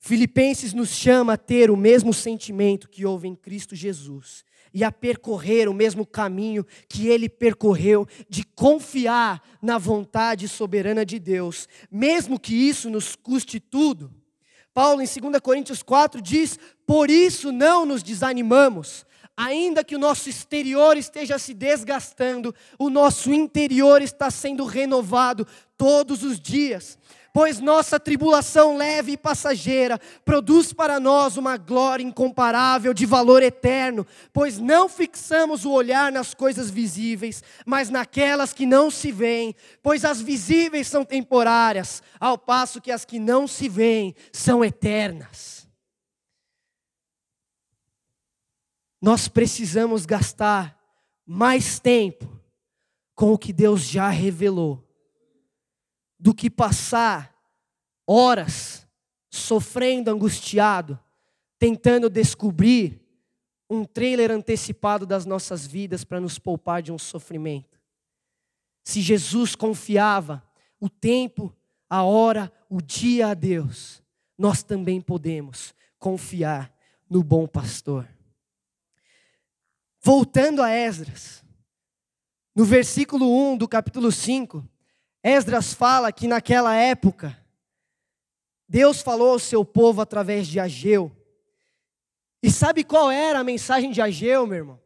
[0.00, 4.90] Filipenses nos chama a ter o mesmo sentimento que houve em Cristo Jesus e a
[4.90, 12.38] percorrer o mesmo caminho que ele percorreu, de confiar na vontade soberana de Deus, mesmo
[12.38, 14.12] que isso nos custe tudo.
[14.74, 19.04] Paulo, em 2 Coríntios 4, diz: Por isso não nos desanimamos,
[19.36, 26.22] ainda que o nosso exterior esteja se desgastando, o nosso interior está sendo renovado todos
[26.22, 26.98] os dias
[27.32, 34.06] pois nossa tribulação leve e passageira produz para nós uma glória incomparável de valor eterno,
[34.32, 40.04] pois não fixamos o olhar nas coisas visíveis, mas naquelas que não se veem, pois
[40.04, 45.66] as visíveis são temporárias, ao passo que as que não se veem são eternas.
[49.00, 50.78] Nós precisamos gastar
[51.26, 52.40] mais tempo
[53.14, 54.91] com o que Deus já revelou
[56.22, 57.36] do que passar
[58.06, 58.86] horas
[59.28, 60.96] sofrendo, angustiado,
[61.58, 63.02] tentando descobrir
[63.68, 67.80] um trailer antecipado das nossas vidas para nos poupar de um sofrimento.
[68.84, 70.46] Se Jesus confiava
[70.78, 71.52] o tempo,
[71.90, 74.00] a hora, o dia a Deus,
[74.38, 76.72] nós também podemos confiar
[77.10, 78.08] no bom pastor.
[80.00, 81.44] Voltando a Esdras,
[82.54, 84.68] no versículo 1 do capítulo 5,
[85.22, 87.38] Esdras fala que naquela época,
[88.68, 91.12] Deus falou ao seu povo através de Ageu.
[92.42, 94.80] E sabe qual era a mensagem de Ageu, meu irmão?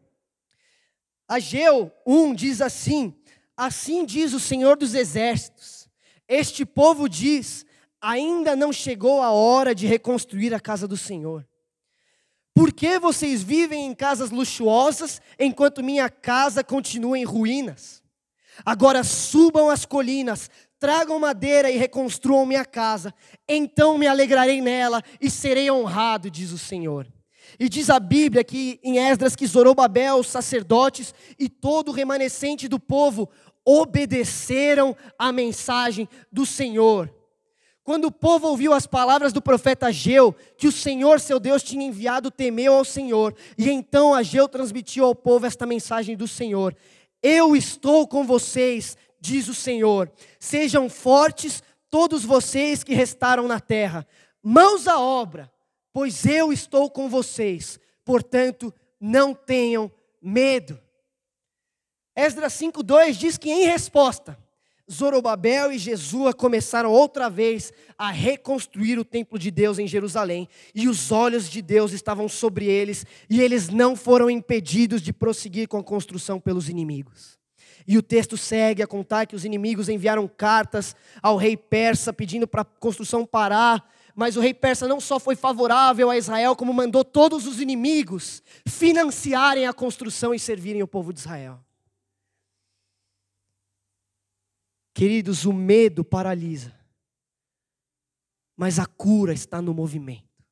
[1.28, 3.14] Ageu 1 diz assim:
[3.56, 5.88] Assim diz o Senhor dos Exércitos:
[6.28, 7.64] Este povo diz:
[8.00, 11.46] Ainda não chegou a hora de reconstruir a casa do Senhor.
[12.54, 18.02] Por que vocês vivem em casas luxuosas enquanto minha casa continua em ruínas?
[18.64, 23.12] Agora subam as colinas, tragam madeira e reconstruam minha casa.
[23.48, 27.06] Então me alegrarei nela e serei honrado, diz o Senhor.
[27.58, 32.68] E diz a Bíblia que em Esdras que Zorobabel, os sacerdotes e todo o remanescente
[32.68, 33.28] do povo
[33.64, 37.12] obedeceram à mensagem do Senhor.
[37.86, 41.86] Quando o povo ouviu as palavras do profeta Ageu, que o Senhor seu Deus tinha
[41.86, 43.32] enviado, temeu ao Senhor.
[43.56, 46.76] E então Ageu transmitiu ao povo esta mensagem do Senhor:
[47.28, 50.12] Eu estou com vocês, diz o Senhor.
[50.38, 51.60] Sejam fortes
[51.90, 54.06] todos vocês que restaram na terra.
[54.40, 55.52] Mãos à obra,
[55.92, 57.80] pois eu estou com vocês.
[58.04, 59.90] Portanto, não tenham
[60.22, 60.80] medo.
[62.14, 64.38] Esdras 5:2 diz que em resposta
[64.90, 70.88] Zorobabel e Jesua começaram outra vez a reconstruir o templo de Deus em Jerusalém, e
[70.88, 75.78] os olhos de Deus estavam sobre eles, e eles não foram impedidos de prosseguir com
[75.78, 77.36] a construção pelos inimigos.
[77.86, 82.46] E o texto segue a contar que os inimigos enviaram cartas ao rei persa pedindo
[82.46, 86.72] para a construção parar, mas o rei persa não só foi favorável a Israel, como
[86.72, 91.65] mandou todos os inimigos financiarem a construção e servirem o povo de Israel.
[94.96, 96.74] Queridos, o medo paralisa,
[98.56, 100.42] mas a cura está no movimento.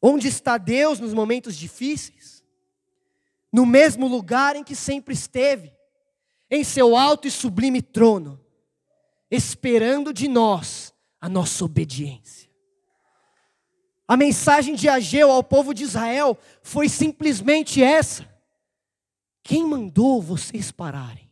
[0.00, 2.44] Onde está Deus nos momentos difíceis?
[3.52, 5.74] No mesmo lugar em que sempre esteve,
[6.48, 8.40] em seu alto e sublime trono,
[9.28, 12.48] esperando de nós a nossa obediência.
[14.06, 18.32] A mensagem de Ageu ao povo de Israel foi simplesmente essa:
[19.42, 21.23] quem mandou vocês pararem?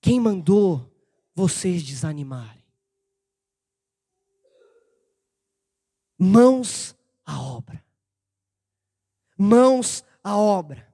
[0.00, 0.90] Quem mandou
[1.34, 2.64] vocês desanimarem?
[6.18, 6.94] Mãos
[7.24, 7.84] à obra.
[9.36, 10.86] Mãos à obra.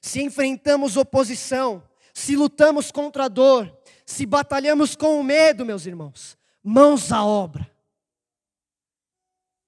[0.00, 1.82] Se enfrentamos oposição,
[2.14, 7.70] se lutamos contra a dor, se batalhamos com o medo, meus irmãos, mãos à obra.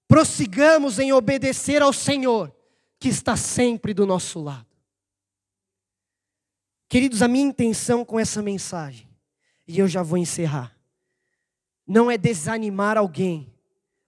[0.07, 2.55] Prossigamos em obedecer ao Senhor,
[2.99, 4.70] que está sempre do nosso lado.
[6.91, 9.09] Queridos, a minha intenção com essa mensagem,
[9.65, 10.77] e eu já vou encerrar,
[11.87, 13.55] não é desanimar alguém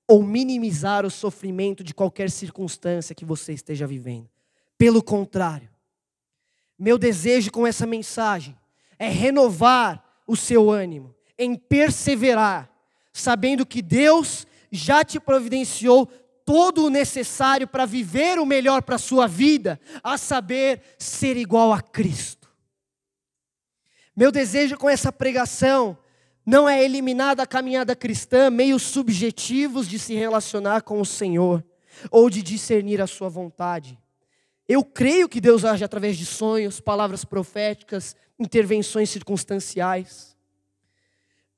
[0.08, 4.28] ou minimizar o sofrimento de qualquer circunstância que você esteja vivendo.
[4.76, 5.70] Pelo contrário,
[6.76, 8.58] meu desejo com essa mensagem
[8.98, 12.68] é renovar o seu ânimo, em perseverar,
[13.12, 16.06] sabendo que Deus já te providenciou
[16.44, 21.72] todo o necessário para viver o melhor para a sua vida, a saber, ser igual
[21.72, 22.41] a Cristo.
[24.14, 25.96] Meu desejo com essa pregação
[26.44, 31.64] não é eliminar da caminhada cristã meios subjetivos de se relacionar com o Senhor
[32.10, 33.98] ou de discernir a sua vontade.
[34.68, 40.36] Eu creio que Deus age através de sonhos, palavras proféticas, intervenções circunstanciais.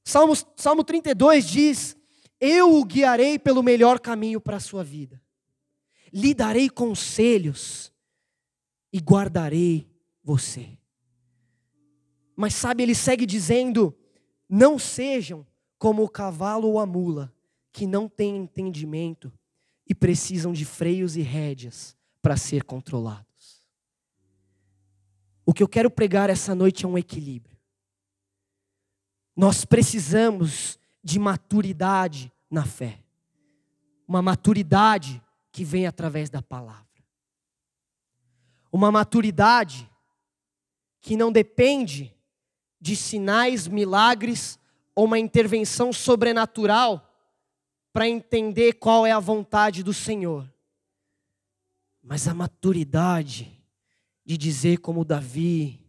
[0.05, 1.96] Salmo, Salmo 32 diz:
[2.40, 5.20] Eu o guiarei pelo melhor caminho para a sua vida,
[6.12, 7.92] lhe darei conselhos
[8.92, 9.88] e guardarei
[10.22, 10.78] você.
[12.37, 13.97] Mas sabe, ele segue dizendo:
[14.49, 15.47] não sejam
[15.78, 17.32] como o cavalo ou a mula,
[17.72, 19.32] que não têm entendimento
[19.87, 23.62] e precisam de freios e rédeas para ser controlados.
[25.45, 27.59] O que eu quero pregar essa noite é um equilíbrio.
[29.37, 33.05] Nós precisamos de maturidade na fé.
[34.07, 35.22] Uma maturidade
[35.53, 36.85] que vem através da palavra.
[38.72, 39.91] Uma maturidade
[41.01, 42.13] que não depende
[42.85, 44.59] de sinais, milagres
[44.95, 47.11] ou uma intervenção sobrenatural
[47.95, 50.47] para entender qual é a vontade do Senhor.
[52.03, 53.59] Mas a maturidade
[54.22, 55.80] de dizer como Davi,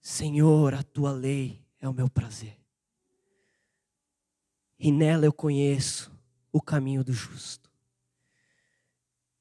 [0.00, 2.56] Senhor, a tua lei é o meu prazer.
[4.78, 6.12] E nela eu conheço
[6.52, 7.68] o caminho do justo.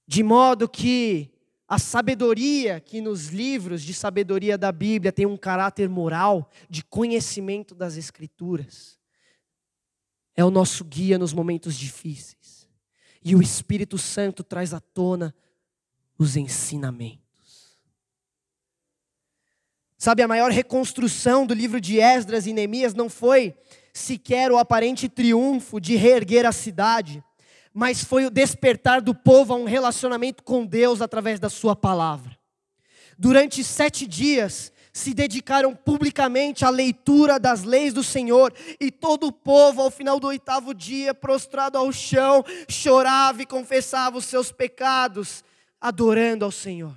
[0.07, 1.29] De modo que
[1.73, 7.73] a sabedoria que nos livros de sabedoria da Bíblia tem um caráter moral, de conhecimento
[7.73, 8.99] das Escrituras.
[10.35, 12.69] É o nosso guia nos momentos difíceis.
[13.25, 15.33] E o Espírito Santo traz à tona
[16.15, 17.79] os ensinamentos.
[19.97, 23.55] Sabe, a maior reconstrução do livro de Esdras e Neemias não foi
[23.91, 27.23] sequer o aparente triunfo de reerguer a cidade
[27.73, 32.37] mas foi o despertar do povo a um relacionamento com Deus através da Sua palavra.
[33.17, 39.31] Durante sete dias, se dedicaram publicamente à leitura das leis do Senhor, e todo o
[39.31, 45.43] povo, ao final do oitavo dia, prostrado ao chão, chorava e confessava os seus pecados,
[45.81, 46.95] adorando ao Senhor.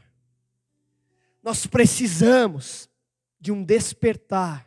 [1.43, 2.87] Nós precisamos
[3.41, 4.67] de um despertar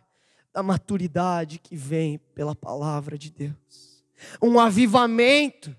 [0.51, 4.03] da maturidade que vem pela palavra de Deus,
[4.41, 5.75] um avivamento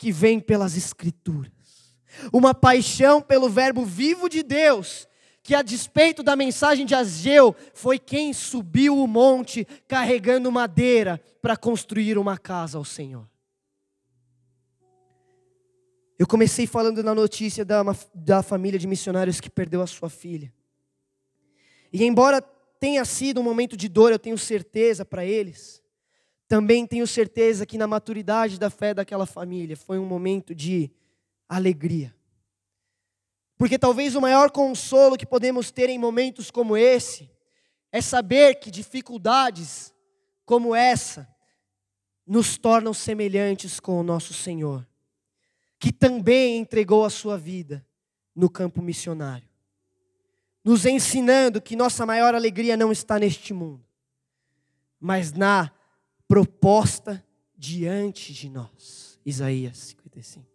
[0.00, 1.52] que vem pelas Escrituras,
[2.32, 5.06] uma paixão pelo Verbo vivo de Deus,
[5.42, 11.54] que a despeito da mensagem de Ageu, foi quem subiu o monte carregando madeira para
[11.54, 13.28] construir uma casa ao Senhor.
[16.18, 17.82] Eu comecei falando na notícia da,
[18.14, 20.50] da família de missionários que perdeu a sua filha.
[21.92, 25.82] E embora tenha sido um momento de dor, eu tenho certeza para eles,
[26.50, 30.90] também tenho certeza que na maturidade da fé daquela família foi um momento de
[31.48, 32.12] alegria.
[33.56, 37.30] Porque talvez o maior consolo que podemos ter em momentos como esse
[37.92, 39.94] é saber que dificuldades
[40.44, 41.32] como essa
[42.26, 44.84] nos tornam semelhantes com o nosso Senhor
[45.78, 47.86] que também entregou a sua vida
[48.34, 49.48] no campo missionário,
[50.64, 53.86] nos ensinando que nossa maior alegria não está neste mundo,
[54.98, 55.72] mas na
[56.30, 57.26] proposta
[57.56, 59.18] diante de nós.
[59.26, 60.46] Isaías 55.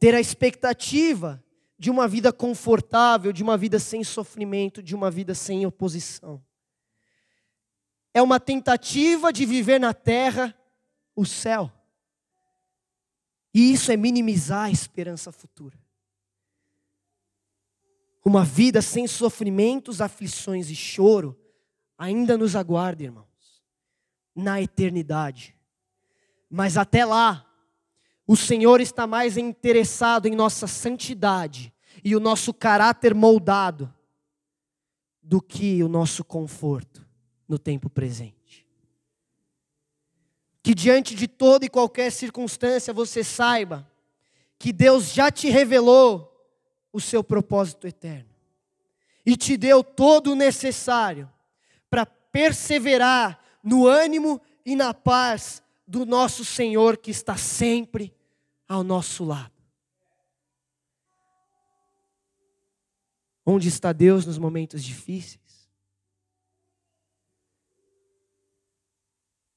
[0.00, 1.40] Ter a expectativa
[1.78, 6.44] de uma vida confortável, de uma vida sem sofrimento, de uma vida sem oposição.
[8.12, 10.52] É uma tentativa de viver na terra
[11.14, 11.70] o céu.
[13.54, 15.78] E isso é minimizar a esperança futura.
[18.24, 21.43] Uma vida sem sofrimentos, aflições e choro
[21.96, 23.62] ainda nos aguarda, irmãos,
[24.34, 25.54] na eternidade.
[26.50, 27.46] Mas até lá,
[28.26, 31.72] o Senhor está mais interessado em nossa santidade
[32.02, 33.92] e o nosso caráter moldado
[35.22, 37.06] do que o nosso conforto
[37.48, 38.44] no tempo presente
[40.64, 43.86] que diante de toda e qualquer circunstância você saiba
[44.58, 46.32] que Deus já te revelou
[46.90, 48.30] o seu propósito eterno
[49.26, 51.30] e te deu todo o necessário
[52.34, 58.12] perseverar no ânimo e na paz do nosso Senhor que está sempre
[58.66, 59.54] ao nosso lado.
[63.46, 65.44] Onde está Deus nos momentos difíceis?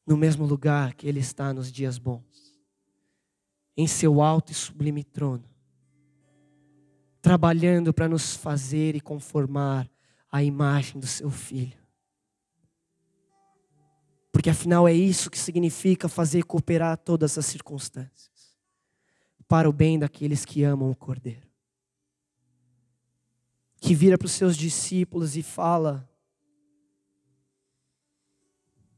[0.06, 2.58] no mesmo lugar que Ele está nos dias bons,
[3.76, 5.44] em seu alto e sublime trono,
[7.22, 9.92] trabalhando para nos fazer e conformar
[10.32, 11.87] à imagem do Seu Filho.
[14.38, 18.56] Porque afinal é isso que significa fazer cooperar todas as circunstâncias
[19.48, 21.50] para o bem daqueles que amam o Cordeiro.
[23.82, 26.08] Que vira para os seus discípulos e fala: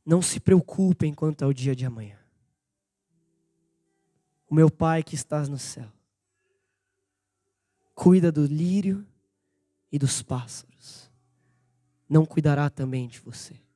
[0.05, 2.19] não se preocupem quanto ao dia de amanhã.
[4.49, 5.89] O meu Pai que estás no céu
[7.95, 9.07] cuida do lírio
[9.89, 11.09] e dos pássaros.
[12.09, 13.68] Não cuidará também de você.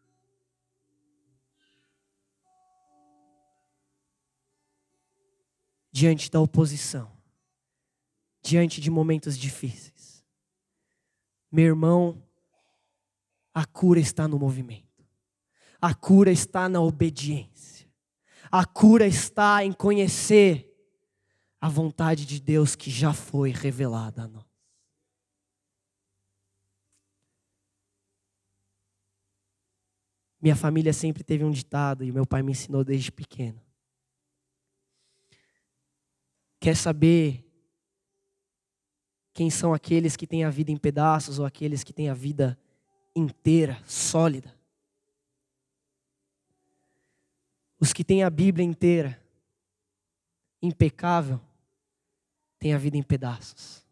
[5.94, 7.10] Diante da oposição,
[8.42, 10.26] diante de momentos difíceis,
[11.52, 12.22] meu irmão,
[13.54, 15.06] a cura está no movimento.
[15.80, 17.88] A cura está na obediência.
[18.52, 20.68] A cura está em conhecer
[21.62, 24.46] a vontade de Deus que já foi revelada a nós.
[30.42, 33.62] Minha família sempre teve um ditado e meu pai me ensinou desde pequeno.
[36.64, 37.46] Quer saber
[39.34, 42.58] quem são aqueles que têm a vida em pedaços ou aqueles que têm a vida
[43.14, 44.58] inteira, sólida?
[47.78, 49.22] Os que têm a Bíblia inteira,
[50.62, 51.42] impecável,
[52.58, 53.86] têm a vida em pedaços.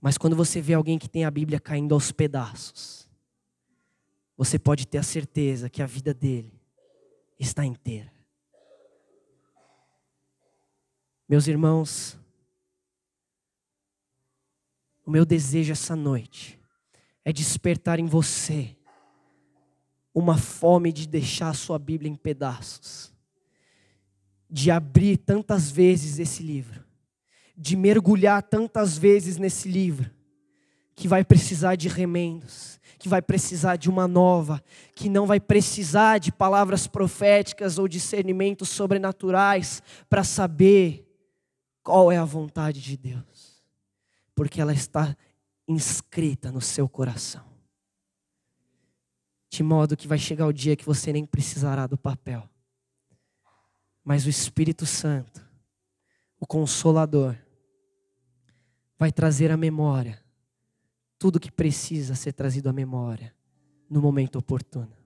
[0.00, 3.08] Mas quando você vê alguém que tem a Bíblia caindo aos pedaços,
[4.36, 6.62] você pode ter a certeza que a vida dele
[7.40, 8.21] está inteira.
[11.32, 12.18] Meus irmãos,
[15.02, 16.60] o meu desejo essa noite
[17.24, 18.76] é despertar em você
[20.14, 23.10] uma fome de deixar a sua Bíblia em pedaços,
[24.50, 26.84] de abrir tantas vezes esse livro,
[27.56, 30.10] de mergulhar tantas vezes nesse livro,
[30.94, 34.62] que vai precisar de remendos, que vai precisar de uma nova,
[34.94, 41.08] que não vai precisar de palavras proféticas ou discernimentos sobrenaturais para saber
[41.82, 43.62] qual é a vontade de Deus,
[44.34, 45.16] porque ela está
[45.66, 47.52] inscrita no seu coração
[49.52, 52.48] de modo que vai chegar o dia que você nem precisará do papel.
[54.02, 55.46] Mas o Espírito Santo,
[56.40, 57.36] o Consolador,
[58.98, 60.24] vai trazer à memória
[61.18, 63.34] tudo que precisa ser trazido à memória
[63.90, 64.96] no momento oportuno.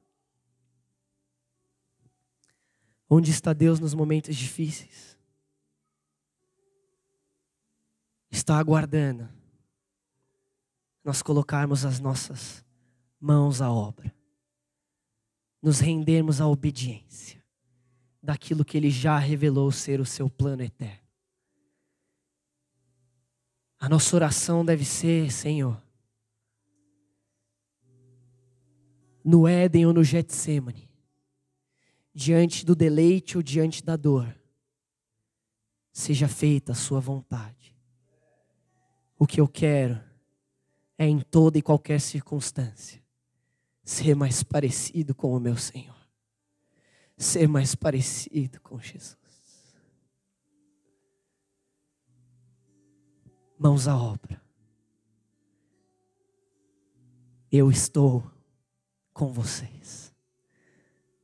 [3.11, 5.16] Onde está Deus nos momentos difíceis?
[8.37, 9.27] Está aguardando
[11.03, 12.63] nós colocarmos as nossas
[13.19, 14.15] mãos à obra,
[15.63, 17.43] nos rendermos à obediência
[18.23, 21.09] daquilo que Ele já revelou ser o seu plano eterno.
[23.79, 25.83] A nossa oração deve ser, Senhor,
[29.25, 30.91] no Éden ou no Getsemane,
[32.13, 34.39] diante do deleite ou diante da dor,
[35.91, 37.76] seja feita a Sua vontade.
[39.19, 40.01] O que eu quero
[40.99, 43.03] é, em toda e qualquer circunstância,
[43.85, 45.97] ser mais parecido com o meu Senhor,
[47.17, 49.17] ser mais parecido com Jesus.
[53.59, 54.41] Mãos à obra.
[57.51, 58.23] Eu estou
[59.15, 60.15] com vocês.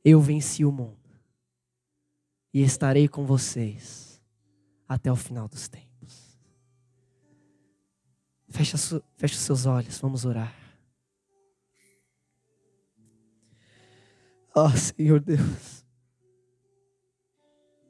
[0.03, 0.97] Eu venci o mundo
[2.53, 4.21] e estarei com vocês
[4.87, 5.92] até o final dos tempos.
[8.53, 9.01] Fecha, os
[9.39, 10.53] seus olhos, vamos orar.
[14.55, 15.83] Oh, Senhor Deus.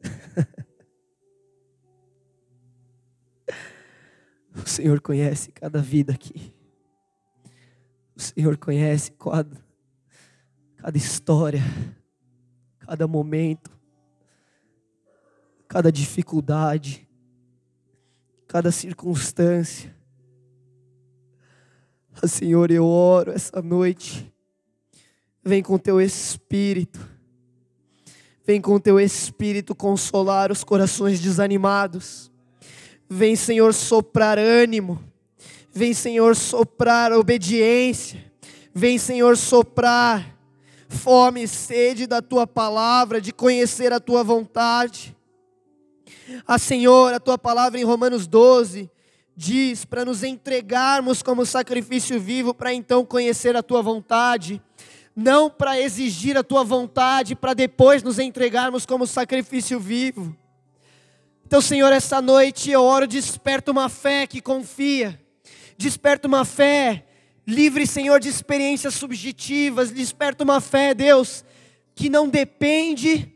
[4.55, 6.55] o Senhor conhece cada vida aqui.
[8.15, 9.61] O Senhor conhece cada,
[10.77, 11.59] cada história,
[12.79, 13.69] cada momento,
[15.67, 17.05] cada dificuldade,
[18.47, 19.92] cada circunstância.
[22.27, 24.31] Senhor, eu oro essa noite.
[25.43, 26.99] Vem com teu espírito.
[28.45, 32.31] Vem com teu espírito consolar os corações desanimados.
[33.09, 35.03] Vem, Senhor, soprar ânimo.
[35.71, 38.23] Vem, Senhor, soprar obediência.
[38.73, 40.37] Vem, Senhor, soprar
[40.87, 45.15] fome e sede da tua palavra, de conhecer a tua vontade.
[46.47, 48.89] Ah, Senhor, a tua palavra em Romanos 12
[49.35, 54.61] diz para nos entregarmos como sacrifício vivo, para então conhecer a tua vontade,
[55.15, 60.35] não para exigir a tua vontade, para depois nos entregarmos como sacrifício vivo.
[61.45, 65.19] Então, Senhor, essa noite eu oro, desperta uma fé que confia,
[65.77, 67.05] desperta uma fé
[67.45, 71.43] livre, Senhor, de experiências subjetivas, desperta uma fé, Deus,
[71.93, 73.31] que não depende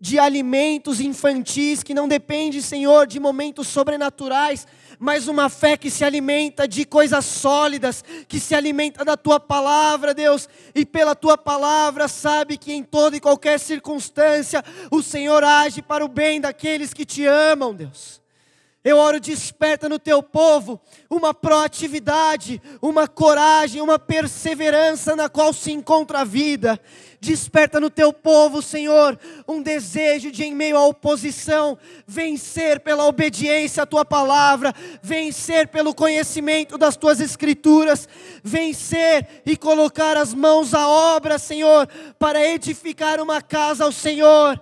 [0.00, 4.66] de alimentos infantis, que não depende, Senhor, de momentos sobrenaturais,
[5.00, 10.12] mas uma fé que se alimenta de coisas sólidas, que se alimenta da tua palavra,
[10.12, 15.80] Deus, e pela tua palavra sabe que em toda e qualquer circunstância o Senhor age
[15.80, 18.19] para o bem daqueles que te amam, Deus.
[18.82, 25.70] Eu oro, desperta no teu povo uma proatividade, uma coragem, uma perseverança na qual se
[25.70, 26.80] encontra a vida.
[27.20, 31.76] Desperta no teu povo, Senhor, um desejo de, em meio à oposição,
[32.06, 38.08] vencer pela obediência à tua palavra, vencer pelo conhecimento das tuas escrituras,
[38.42, 41.86] vencer e colocar as mãos à obra, Senhor,
[42.18, 44.58] para edificar uma casa ao Senhor.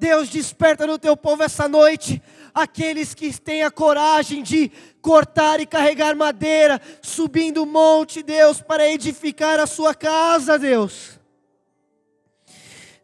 [0.00, 2.20] Deus, desperta no teu povo essa noite
[2.54, 4.70] aqueles que têm a coragem de
[5.00, 11.18] cortar e carregar madeira, subindo o monte, Deus, para edificar a sua casa, Deus.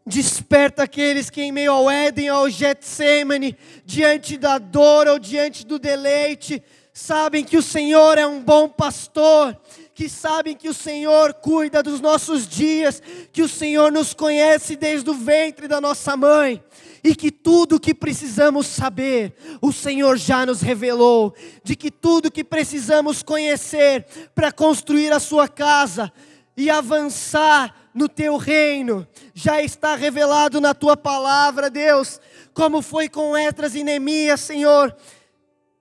[0.07, 5.79] Desperta aqueles que em meio ao Éden, ao Getsemane, diante da dor ou diante do
[5.79, 9.57] deleite, sabem que o Senhor é um bom pastor,
[9.93, 15.11] que sabem que o Senhor cuida dos nossos dias, que o Senhor nos conhece desde
[15.11, 16.63] o ventre da nossa mãe
[17.07, 21.33] e que tudo o que precisamos saber, o Senhor já nos revelou,
[21.63, 24.05] de que tudo que precisamos conhecer
[24.35, 26.13] para construir a sua casa
[26.57, 32.21] e avançar no teu reino, já está revelado na tua palavra, Deus,
[32.53, 34.93] como foi com Etras e Neemias, Senhor.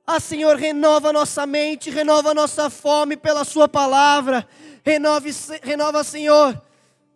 [0.05, 4.47] Ah, Senhor, renova nossa mente, renova nossa fome pela Sua palavra,
[4.83, 5.31] renove,
[5.63, 6.61] renova, Senhor,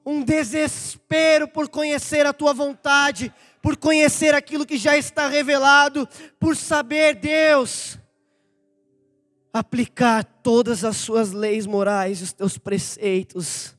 [0.03, 3.31] um desespero por conhecer a Tua vontade,
[3.61, 6.07] por conhecer aquilo que já está revelado,
[6.39, 7.97] por saber, Deus,
[9.51, 13.75] aplicar todas as suas leis morais, os teus preceitos,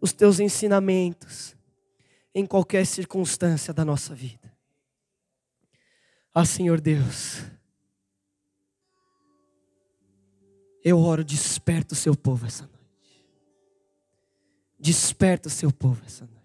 [0.00, 1.56] os teus ensinamentos,
[2.34, 4.52] em qualquer circunstância da nossa vida.
[6.34, 7.42] Ah, Senhor Deus,
[10.82, 13.26] eu oro, desperta o seu povo essa noite.
[14.78, 16.41] Desperta o seu povo essa noite.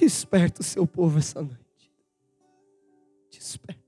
[0.00, 1.92] Desperta o seu povo essa noite.
[3.30, 3.87] Desperta.